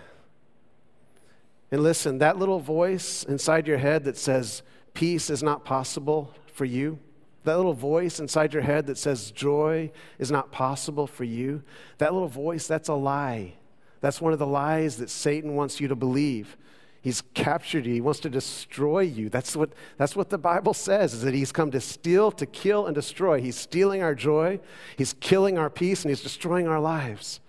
And 1.71 1.83
listen, 1.83 2.19
that 2.19 2.39
little 2.39 2.59
voice 2.59 3.23
inside 3.23 3.69
your 3.69 3.79
head 3.79 4.05
that 4.05 4.17
says 4.17 4.63
peace 4.95 5.31
is 5.31 5.43
not 5.43 5.65
possible 5.65 6.35
for 6.47 6.65
you, 6.65 6.99
that 7.45 7.57
little 7.57 7.73
voice 7.73 8.21
inside 8.21 8.53
your 8.53 8.63
head 8.63 8.87
that 8.87 8.99
says 8.99 9.31
joy 9.31 9.91
is 10.19 10.31
not 10.31 10.53
possible 10.53 11.07
for 11.07 11.25
you, 11.25 11.63
that 11.99 12.13
little 12.13 12.29
voice, 12.29 12.67
that's 12.67 12.89
a 12.89 12.95
lie. 12.95 13.55
That's 14.01 14.21
one 14.21 14.33
of 14.33 14.39
the 14.39 14.47
lies 14.47 14.97
that 14.97 15.11
Satan 15.11 15.55
wants 15.55 15.81
you 15.81 15.89
to 15.89 15.97
believe. 15.97 16.57
He's 17.03 17.23
captured 17.33 17.87
you. 17.87 17.95
He 17.95 18.01
wants 18.01 18.21
to 18.21 18.31
destroy 18.31 19.01
you. 19.01 19.31
That's 19.31 19.57
what, 19.57 19.73
that's 19.97 20.15
what 20.15 20.29
the 20.29 20.39
Bible 20.39 20.75
says, 20.75 21.15
is 21.15 21.23
that 21.23 21.33
he's 21.33 21.53
come 21.53 21.71
to 21.71 21.81
steal, 21.81 22.31
to 22.33 22.45
kill, 22.45 22.87
and 22.87 22.95
destroy. 22.95 23.41
He's 23.41 23.57
stealing 23.57 24.03
our 24.03 24.15
joy, 24.15 24.61
he's 24.97 25.15
killing 25.15 25.57
our 25.57 25.71
peace, 25.71 26.03
and 26.03 26.11
he's 26.11 26.23
destroying 26.23 26.69
our 26.69 26.81
lives. 26.81 27.41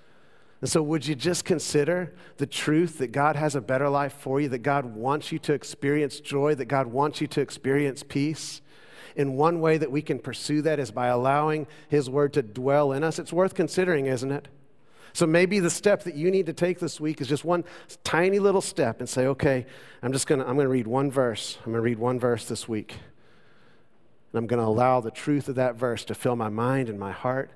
And 0.62 0.70
so, 0.70 0.82
would 0.84 1.08
you 1.08 1.16
just 1.16 1.44
consider 1.44 2.14
the 2.38 2.46
truth 2.46 3.00
that 3.00 3.12
God 3.12 3.36
has 3.36 3.56
a 3.56 3.62
better 3.62 3.90
life 3.90 4.14
for 4.14 4.40
you, 4.40 4.48
that 4.50 4.60
God 4.60 4.86
wants 4.86 5.32
you 5.32 5.40
to 5.40 5.54
experience 5.54 6.20
joy, 6.20 6.56
that 6.56 6.66
God 6.66 6.88
wants 6.88 7.20
you 7.20 7.28
to 7.28 7.42
experience 7.42 8.04
peace? 8.08 8.62
And 9.16 9.38
one 9.38 9.60
way 9.60 9.78
that 9.78 9.92
we 9.92 10.02
can 10.02 10.20
pursue 10.20 10.62
that 10.64 10.80
is 10.80 10.92
by 10.92 11.08
allowing 11.08 11.68
His 11.90 12.10
Word 12.10 12.34
to 12.34 12.42
dwell 12.42 12.92
in 12.92 13.04
us. 13.04 13.20
It's 13.20 13.34
worth 13.34 13.54
considering, 13.54 14.06
isn't 14.06 14.32
it? 14.32 14.48
So 15.14 15.28
maybe 15.28 15.60
the 15.60 15.70
step 15.70 16.04
that 16.04 16.16
you 16.16 16.32
need 16.32 16.46
to 16.46 16.54
take 16.54 16.80
this 16.80 17.00
week 17.00 17.22
is 17.22 17.28
just 17.28 17.44
one 17.44 17.64
tiny 18.04 18.40
little 18.40 18.62
step 18.62 19.00
and 19.00 19.10
say, 19.10 19.28
okay, 19.28 19.66
I'm 20.02 20.14
just 20.14 20.28
gonna, 20.28 20.46
I'm 20.46 20.56
gonna 20.56 20.70
read 20.70 20.88
one 20.88 21.12
verse. 21.12 21.58
I'm 21.66 21.72
gonna 21.72 21.82
read 21.82 22.00
one 22.00 22.20
verse 22.20 22.46
this 22.46 22.68
week. 22.68 22.94
And 24.32 24.40
I'm 24.40 24.48
gonna 24.48 24.68
allow 24.68 25.02
the 25.02 25.12
truth 25.12 25.50
of 25.50 25.56
that 25.56 25.76
verse 25.76 26.06
to 26.06 26.16
fill 26.16 26.36
my 26.36 26.50
mind 26.50 26.88
and 26.88 26.98
my 26.98 27.12
heart. 27.12 27.52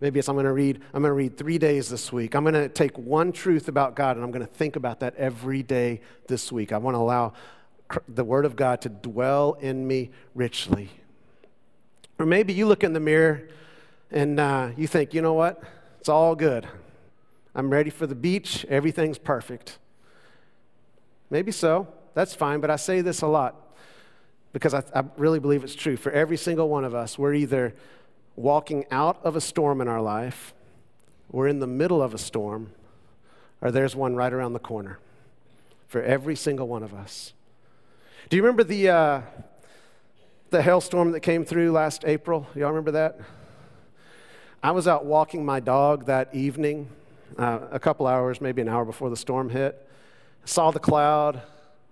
Maybe 0.00 0.18
it's 0.18 0.28
I'm 0.28 0.36
gonna 0.36 0.52
read, 0.52 0.80
I'm 0.94 1.02
gonna 1.02 1.14
read 1.14 1.36
three 1.36 1.58
days 1.58 1.88
this 1.88 2.12
week. 2.12 2.34
I'm 2.34 2.44
gonna 2.44 2.68
take 2.68 2.96
one 2.96 3.32
truth 3.32 3.68
about 3.68 3.96
God 3.96 4.16
and 4.16 4.24
I'm 4.24 4.30
gonna 4.30 4.46
think 4.46 4.76
about 4.76 5.00
that 5.00 5.16
every 5.16 5.62
day 5.62 6.00
this 6.28 6.52
week. 6.52 6.72
I 6.72 6.78
wanna 6.78 6.98
allow 6.98 7.32
the 8.08 8.24
Word 8.24 8.44
of 8.44 8.54
God 8.54 8.82
to 8.82 8.88
dwell 8.88 9.54
in 9.60 9.86
me 9.86 10.10
richly. 10.34 10.90
Or 12.20 12.26
maybe 12.26 12.52
you 12.52 12.66
look 12.66 12.84
in 12.84 12.92
the 12.92 13.00
mirror 13.00 13.48
and 14.10 14.38
uh, 14.38 14.72
you 14.76 14.86
think, 14.86 15.14
you 15.14 15.22
know 15.22 15.32
what? 15.32 15.62
It's 16.00 16.08
all 16.10 16.34
good. 16.34 16.68
I'm 17.54 17.70
ready 17.70 17.88
for 17.88 18.06
the 18.06 18.14
beach. 18.14 18.66
Everything's 18.68 19.16
perfect. 19.16 19.78
Maybe 21.30 21.50
so. 21.50 21.88
That's 22.12 22.34
fine. 22.34 22.60
But 22.60 22.70
I 22.70 22.76
say 22.76 23.00
this 23.00 23.22
a 23.22 23.26
lot 23.26 23.74
because 24.52 24.74
I, 24.74 24.82
I 24.94 25.04
really 25.16 25.38
believe 25.38 25.64
it's 25.64 25.74
true. 25.74 25.96
For 25.96 26.12
every 26.12 26.36
single 26.36 26.68
one 26.68 26.84
of 26.84 26.94
us, 26.94 27.18
we're 27.18 27.32
either 27.32 27.74
walking 28.36 28.84
out 28.90 29.18
of 29.24 29.34
a 29.34 29.40
storm 29.40 29.80
in 29.80 29.88
our 29.88 30.02
life, 30.02 30.52
we're 31.30 31.48
in 31.48 31.60
the 31.60 31.66
middle 31.66 32.02
of 32.02 32.12
a 32.12 32.18
storm, 32.18 32.70
or 33.62 33.70
there's 33.70 33.96
one 33.96 34.14
right 34.14 34.32
around 34.32 34.52
the 34.52 34.58
corner. 34.58 34.98
For 35.88 36.02
every 36.02 36.36
single 36.36 36.68
one 36.68 36.82
of 36.82 36.92
us. 36.92 37.32
Do 38.28 38.36
you 38.36 38.42
remember 38.42 38.62
the, 38.62 38.90
uh, 38.90 39.20
the 40.50 40.62
hailstorm 40.62 41.12
that 41.12 41.20
came 41.20 41.44
through 41.44 41.72
last 41.72 42.04
April? 42.04 42.46
Y'all 42.54 42.68
remember 42.68 42.90
that? 42.92 43.20
I 44.62 44.72
was 44.72 44.88
out 44.88 45.06
walking 45.06 45.44
my 45.44 45.60
dog 45.60 46.06
that 46.06 46.34
evening, 46.34 46.90
uh, 47.38 47.60
a 47.70 47.78
couple 47.78 48.06
hours, 48.06 48.40
maybe 48.40 48.60
an 48.60 48.68
hour 48.68 48.84
before 48.84 49.10
the 49.10 49.16
storm 49.16 49.48
hit. 49.48 49.88
Saw 50.44 50.70
the 50.70 50.80
cloud, 50.80 51.40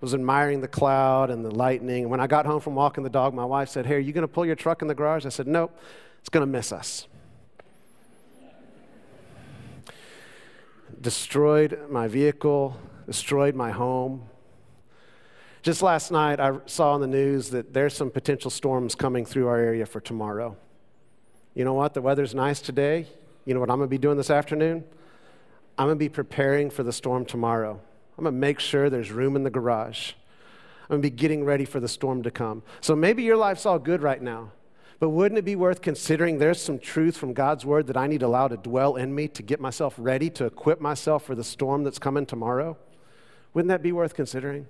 was 0.00 0.12
admiring 0.12 0.60
the 0.60 0.68
cloud 0.68 1.30
and 1.30 1.44
the 1.44 1.50
lightning. 1.50 2.08
When 2.08 2.20
I 2.20 2.26
got 2.26 2.46
home 2.46 2.60
from 2.60 2.74
walking 2.74 3.04
the 3.04 3.10
dog, 3.10 3.32
my 3.32 3.44
wife 3.44 3.68
said, 3.68 3.86
Hey, 3.86 3.94
are 3.94 3.98
you 3.98 4.12
going 4.12 4.22
to 4.22 4.28
pull 4.28 4.44
your 4.44 4.56
truck 4.56 4.82
in 4.82 4.88
the 4.88 4.94
garage? 4.94 5.24
I 5.24 5.30
said, 5.30 5.46
Nope, 5.46 5.78
it's 6.20 6.28
going 6.28 6.42
to 6.42 6.50
miss 6.50 6.72
us. 6.72 7.06
Destroyed 11.00 11.78
my 11.88 12.08
vehicle, 12.08 12.76
destroyed 13.06 13.54
my 13.54 13.70
home. 13.70 14.28
Just 15.68 15.82
last 15.82 16.10
night, 16.10 16.40
I 16.40 16.52
saw 16.64 16.94
on 16.94 17.02
the 17.02 17.06
news 17.06 17.50
that 17.50 17.74
there's 17.74 17.92
some 17.92 18.10
potential 18.10 18.50
storms 18.50 18.94
coming 18.94 19.26
through 19.26 19.48
our 19.48 19.58
area 19.58 19.84
for 19.84 20.00
tomorrow. 20.00 20.56
You 21.52 21.66
know 21.66 21.74
what? 21.74 21.92
The 21.92 22.00
weather's 22.00 22.34
nice 22.34 22.62
today. 22.62 23.04
You 23.44 23.52
know 23.52 23.60
what 23.60 23.70
I'm 23.70 23.76
going 23.76 23.86
to 23.86 23.90
be 23.90 23.98
doing 23.98 24.16
this 24.16 24.30
afternoon? 24.30 24.82
I'm 25.76 25.88
going 25.88 25.96
to 25.96 26.02
be 26.02 26.08
preparing 26.08 26.70
for 26.70 26.84
the 26.84 26.90
storm 26.90 27.26
tomorrow. 27.26 27.78
I'm 28.16 28.24
going 28.24 28.34
to 28.34 28.40
make 28.40 28.60
sure 28.60 28.88
there's 28.88 29.12
room 29.12 29.36
in 29.36 29.42
the 29.42 29.50
garage. 29.50 30.12
I'm 30.84 30.88
going 30.88 31.02
to 31.02 31.10
be 31.10 31.14
getting 31.14 31.44
ready 31.44 31.66
for 31.66 31.80
the 31.80 31.86
storm 31.86 32.22
to 32.22 32.30
come. 32.30 32.62
So 32.80 32.96
maybe 32.96 33.22
your 33.22 33.36
life's 33.36 33.66
all 33.66 33.78
good 33.78 34.00
right 34.00 34.22
now, 34.22 34.52
but 35.00 35.10
wouldn't 35.10 35.38
it 35.38 35.44
be 35.44 35.54
worth 35.54 35.82
considering 35.82 36.38
there's 36.38 36.62
some 36.62 36.78
truth 36.78 37.18
from 37.18 37.34
God's 37.34 37.66
word 37.66 37.88
that 37.88 37.96
I 37.98 38.06
need 38.06 38.20
to 38.20 38.26
allow 38.26 38.48
to 38.48 38.56
dwell 38.56 38.96
in 38.96 39.14
me 39.14 39.28
to 39.28 39.42
get 39.42 39.60
myself 39.60 39.96
ready, 39.98 40.30
to 40.30 40.46
equip 40.46 40.80
myself 40.80 41.26
for 41.26 41.34
the 41.34 41.44
storm 41.44 41.84
that's 41.84 41.98
coming 41.98 42.24
tomorrow? 42.24 42.78
Wouldn't 43.52 43.68
that 43.68 43.82
be 43.82 43.92
worth 43.92 44.14
considering? 44.14 44.66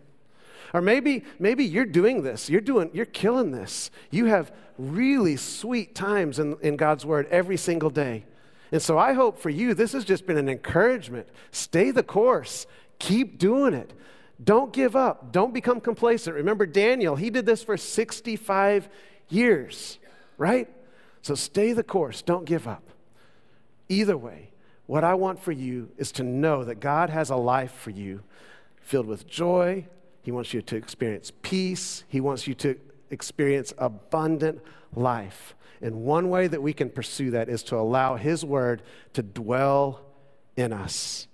Or 0.75 0.81
maybe, 0.81 1.25
maybe 1.39 1.65
you're 1.65 1.87
doing 1.87 2.23
this. 2.23 2.51
You're 2.51 2.61
doing, 2.61 2.91
you're 2.93 3.07
killing 3.07 3.51
this. 3.51 3.91
You 4.11 4.27
have 4.27 4.53
really 4.77 5.37
sweet 5.37 5.95
times 5.95 6.39
in, 6.39 6.57
in 6.61 6.77
God's 6.77 7.07
Word 7.07 7.27
every 7.31 7.57
single 7.57 7.91
day. 7.91 8.25
And 8.71 8.83
so 8.83 8.99
I 8.99 9.15
hope 9.15 9.39
for 9.39 9.51
you, 9.51 9.75
this 9.75 9.93
has 9.93 10.05
just 10.05 10.27
been 10.27 10.37
an 10.37 10.49
encouragement. 10.49 11.29
Stay 11.53 11.91
the 11.91 12.03
course, 12.03 12.67
keep 12.99 13.39
doing 13.39 13.75
it. 13.75 13.93
Don't 14.43 14.73
give 14.73 14.95
up, 14.95 15.33
don't 15.33 15.53
become 15.53 15.81
complacent. 15.81 16.37
Remember 16.37 16.67
Daniel, 16.67 17.17
he 17.17 17.31
did 17.31 17.47
this 17.47 17.63
for 17.63 17.77
65 17.77 18.89
years, 19.31 19.99
right? 20.37 20.69
So 21.23 21.35
stay 21.35 21.73
the 21.73 21.83
course, 21.83 22.23
don't 22.23 22.45
give 22.45 22.69
up. 22.69 22.83
Either 23.89 24.17
way, 24.17 24.51
what 24.87 25.03
I 25.03 25.15
want 25.15 25.41
for 25.41 25.53
you 25.53 25.91
is 25.97 26.13
to 26.13 26.23
know 26.23 26.65
that 26.65 26.79
God 26.79 27.11
has 27.11 27.31
a 27.31 27.37
life 27.37 27.73
for 27.73 27.91
you 27.91 28.23
filled 28.81 29.07
with 29.07 29.27
joy, 29.27 29.87
he 30.23 30.31
wants 30.31 30.53
you 30.53 30.63
to 30.63 30.77
experience 30.77 31.33
peace. 31.43 32.05
He 32.09 32.21
wants 32.21 32.47
you 32.47 32.55
to 32.55 32.79
experience 33.11 33.73
abundant 33.79 34.61
life. 34.95 35.55
And 35.81 36.03
one 36.03 36.29
way 36.29 36.49
that 36.49 36.63
we 36.63 36.73
can 36.73 36.91
pursue 36.91 37.31
that 37.31 37.49
is 37.49 37.63
to 37.65 37.77
allow 37.77 38.17
His 38.17 38.45
Word 38.45 38.83
to 39.15 39.23
dwell 39.23 40.01
in 40.57 40.73
us, 40.73 41.29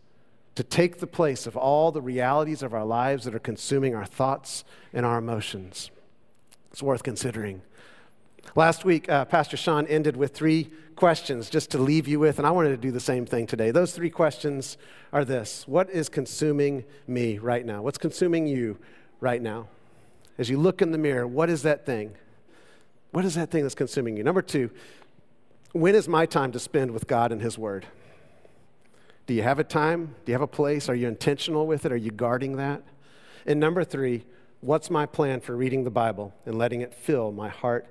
to 0.55 0.63
take 0.63 0.99
the 0.99 1.07
place 1.07 1.47
of 1.47 1.57
all 1.57 1.91
the 1.91 2.03
realities 2.03 2.63
of 2.63 2.75
our 2.75 2.85
lives 2.85 3.25
that 3.25 3.35
are 3.35 3.41
consuming 3.41 3.95
our 3.95 4.05
thoughts 4.05 4.65
and 4.93 5.07
our 5.07 5.19
emotions. 5.19 5.91
It's 6.71 6.83
worth 6.83 7.03
considering. 7.03 7.63
Last 8.57 8.85
week, 8.85 9.09
uh, 9.09 9.25
Pastor 9.25 9.57
Sean 9.57 9.87
ended 9.89 10.17
with 10.17 10.33
three 10.33 10.71
questions 10.95 11.51
just 11.51 11.71
to 11.73 11.79
leave 11.79 12.07
you 12.07 12.21
with, 12.21 12.39
and 12.39 12.47
I 12.47 12.53
wanted 12.53 12.71
to 12.71 12.77
do 12.77 12.93
the 12.93 13.01
same 13.01 13.27
thing 13.27 13.49
today. 13.49 13.73
Those 13.73 13.93
three 13.93 14.11
questions 14.11 14.77
are 15.13 15.25
this 15.25 15.67
What 15.67 15.91
is 15.91 16.09
consuming 16.09 16.85
me 17.07 17.39
right 17.39 17.67
now? 17.67 17.83
What's 17.83 17.99
consuming 17.99 18.47
you 18.47 18.79
right 19.21 19.43
now? 19.43 19.69
As 20.39 20.49
you 20.49 20.59
look 20.59 20.83
in 20.83 20.93
the 20.93 20.99
mirror, 20.99 21.27
what 21.27 21.51
is 21.51 21.63
that 21.63 21.85
thing? 21.85 22.15
What 23.11 23.25
is 23.25 23.35
that 23.35 23.51
thing 23.51 23.63
that's 23.63 23.75
consuming 23.75 24.17
you? 24.17 24.23
Number 24.23 24.43
two, 24.43 24.71
when 25.73 25.95
is 25.97 26.07
my 26.07 26.27
time 26.27 26.53
to 26.53 26.61
spend 26.61 26.93
with 26.93 27.09
God 27.09 27.33
and 27.33 27.43
His 27.43 27.59
Word? 27.59 27.87
Do 29.27 29.35
you 29.35 29.43
have 29.43 29.59
a 29.59 29.65
time? 29.65 30.15
Do 30.25 30.31
you 30.31 30.35
have 30.35 30.43
a 30.43 30.47
place? 30.47 30.89
Are 30.89 30.95
you 30.95 31.09
intentional 31.09 31.67
with 31.67 31.87
it? 31.87 31.93
Are 31.93 31.97
you 31.97 32.11
guarding 32.11 32.57
that? 32.57 32.83
And 33.47 33.59
number 33.59 33.83
three, 33.83 34.25
what's 34.61 34.91
my 34.91 35.07
plan 35.07 35.41
for 35.41 35.57
reading 35.57 35.85
the 35.85 35.91
Bible 35.91 36.35
and 36.47 36.57
letting 36.57 36.81
it 36.83 36.95
fill 36.95 37.33
my 37.33 37.49
heart 37.49 37.87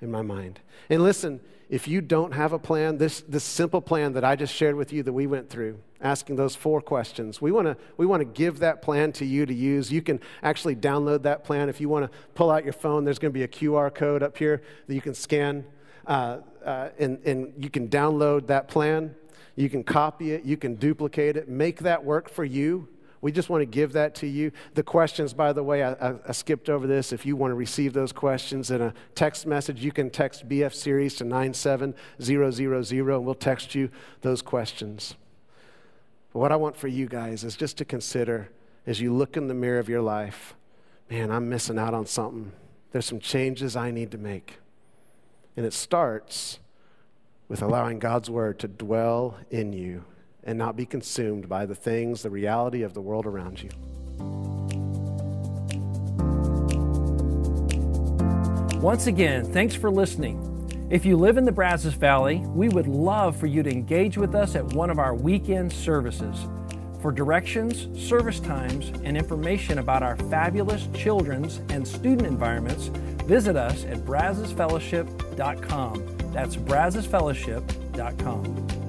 and 0.00 0.10
my 0.10 0.22
mind? 0.22 0.60
And 0.90 1.02
listen, 1.02 1.40
if 1.68 1.88
you 1.88 2.00
don't 2.00 2.32
have 2.32 2.52
a 2.52 2.58
plan, 2.58 2.98
this, 2.98 3.22
this 3.22 3.42
simple 3.42 3.80
plan 3.80 4.12
that 4.12 4.24
I 4.24 4.36
just 4.36 4.54
shared 4.54 4.76
with 4.76 4.92
you 4.92 5.02
that 5.02 5.12
we 5.12 5.26
went 5.26 5.50
through, 5.50 5.80
asking 6.00 6.36
those 6.36 6.54
four 6.54 6.80
questions, 6.80 7.40
we 7.40 7.50
want 7.50 7.66
to 7.66 7.76
we 7.96 8.06
wanna 8.06 8.24
give 8.24 8.60
that 8.60 8.82
plan 8.82 9.12
to 9.12 9.24
you 9.24 9.46
to 9.46 9.54
use. 9.54 9.90
You 9.90 10.02
can 10.02 10.20
actually 10.42 10.76
download 10.76 11.22
that 11.22 11.44
plan. 11.44 11.68
If 11.68 11.80
you 11.80 11.88
want 11.88 12.10
to 12.10 12.18
pull 12.34 12.50
out 12.50 12.64
your 12.64 12.72
phone, 12.72 13.04
there's 13.04 13.18
going 13.18 13.32
to 13.32 13.38
be 13.38 13.42
a 13.42 13.48
QR 13.48 13.92
code 13.92 14.22
up 14.22 14.38
here 14.38 14.62
that 14.86 14.94
you 14.94 15.00
can 15.00 15.14
scan, 15.14 15.64
uh, 16.06 16.38
uh, 16.64 16.90
and, 16.98 17.18
and 17.24 17.52
you 17.58 17.70
can 17.70 17.88
download 17.88 18.46
that 18.46 18.68
plan. 18.68 19.14
You 19.56 19.70
can 19.70 19.82
copy 19.82 20.32
it, 20.32 20.44
you 20.44 20.58
can 20.58 20.74
duplicate 20.74 21.36
it, 21.36 21.48
make 21.48 21.80
that 21.80 22.04
work 22.04 22.28
for 22.28 22.44
you. 22.44 22.88
We 23.26 23.32
just 23.32 23.50
want 23.50 23.60
to 23.62 23.66
give 23.66 23.94
that 23.94 24.14
to 24.16 24.26
you. 24.28 24.52
The 24.74 24.84
questions, 24.84 25.34
by 25.34 25.52
the 25.52 25.64
way, 25.64 25.82
I, 25.82 26.14
I, 26.28 26.30
skipped 26.30 26.70
over 26.70 26.86
this. 26.86 27.12
If 27.12 27.26
you 27.26 27.34
want 27.34 27.50
to 27.50 27.56
receive 27.56 27.92
those 27.92 28.12
questions 28.12 28.70
in 28.70 28.80
a 28.80 28.94
text 29.16 29.46
message, 29.46 29.82
you 29.82 29.90
can 29.90 30.10
text 30.10 30.48
BF 30.48 30.72
Series 30.72 31.16
to 31.16 31.24
97000 31.24 31.96
and 32.20 33.24
we'll 33.26 33.34
text 33.34 33.74
you 33.74 33.90
those 34.20 34.42
questions. 34.42 35.16
But 36.32 36.38
what 36.38 36.52
I 36.52 36.56
want 36.56 36.76
for 36.76 36.86
you 36.86 37.08
guys 37.08 37.42
is 37.42 37.56
just 37.56 37.76
to 37.78 37.84
consider 37.84 38.48
as 38.86 39.00
you 39.00 39.12
look 39.12 39.36
in 39.36 39.48
the 39.48 39.54
mirror 39.54 39.80
of 39.80 39.88
your 39.88 40.02
life, 40.02 40.54
man, 41.10 41.32
I'm 41.32 41.48
missing 41.48 41.80
out 41.80 41.94
on 41.94 42.06
something. 42.06 42.52
There's 42.92 43.06
some 43.06 43.18
changes 43.18 43.74
I 43.74 43.90
need 43.90 44.12
to 44.12 44.18
make. 44.18 44.60
And 45.56 45.66
it 45.66 45.72
starts 45.72 46.60
with 47.48 47.60
allowing 47.60 47.98
God's 47.98 48.30
word 48.30 48.60
to 48.60 48.68
dwell 48.68 49.36
in 49.50 49.72
you 49.72 50.04
and 50.46 50.56
not 50.56 50.76
be 50.76 50.86
consumed 50.86 51.48
by 51.48 51.66
the 51.66 51.74
things, 51.74 52.22
the 52.22 52.30
reality 52.30 52.82
of 52.82 52.94
the 52.94 53.02
world 53.02 53.26
around 53.26 53.60
you. 53.62 53.68
Once 58.80 59.08
again, 59.08 59.44
thanks 59.52 59.74
for 59.74 59.90
listening. 59.90 60.40
If 60.88 61.04
you 61.04 61.16
live 61.16 61.36
in 61.36 61.44
the 61.44 61.50
Brazos 61.50 61.94
Valley, 61.94 62.44
we 62.46 62.68
would 62.68 62.86
love 62.86 63.36
for 63.36 63.48
you 63.48 63.64
to 63.64 63.70
engage 63.70 64.16
with 64.16 64.36
us 64.36 64.54
at 64.54 64.64
one 64.74 64.88
of 64.88 65.00
our 65.00 65.16
weekend 65.16 65.72
services. 65.72 66.46
For 67.00 67.10
directions, 67.10 67.88
service 68.00 68.38
times, 68.38 68.92
and 69.02 69.16
information 69.16 69.78
about 69.78 70.04
our 70.04 70.16
fabulous 70.16 70.86
children's 70.94 71.56
and 71.70 71.84
student 71.86 72.26
environments, 72.26 72.86
visit 73.26 73.56
us 73.56 73.84
at 73.86 74.04
brazosfellowship.com. 74.04 76.16
That's 76.32 76.56
brazosfellowship.com. 76.56 78.85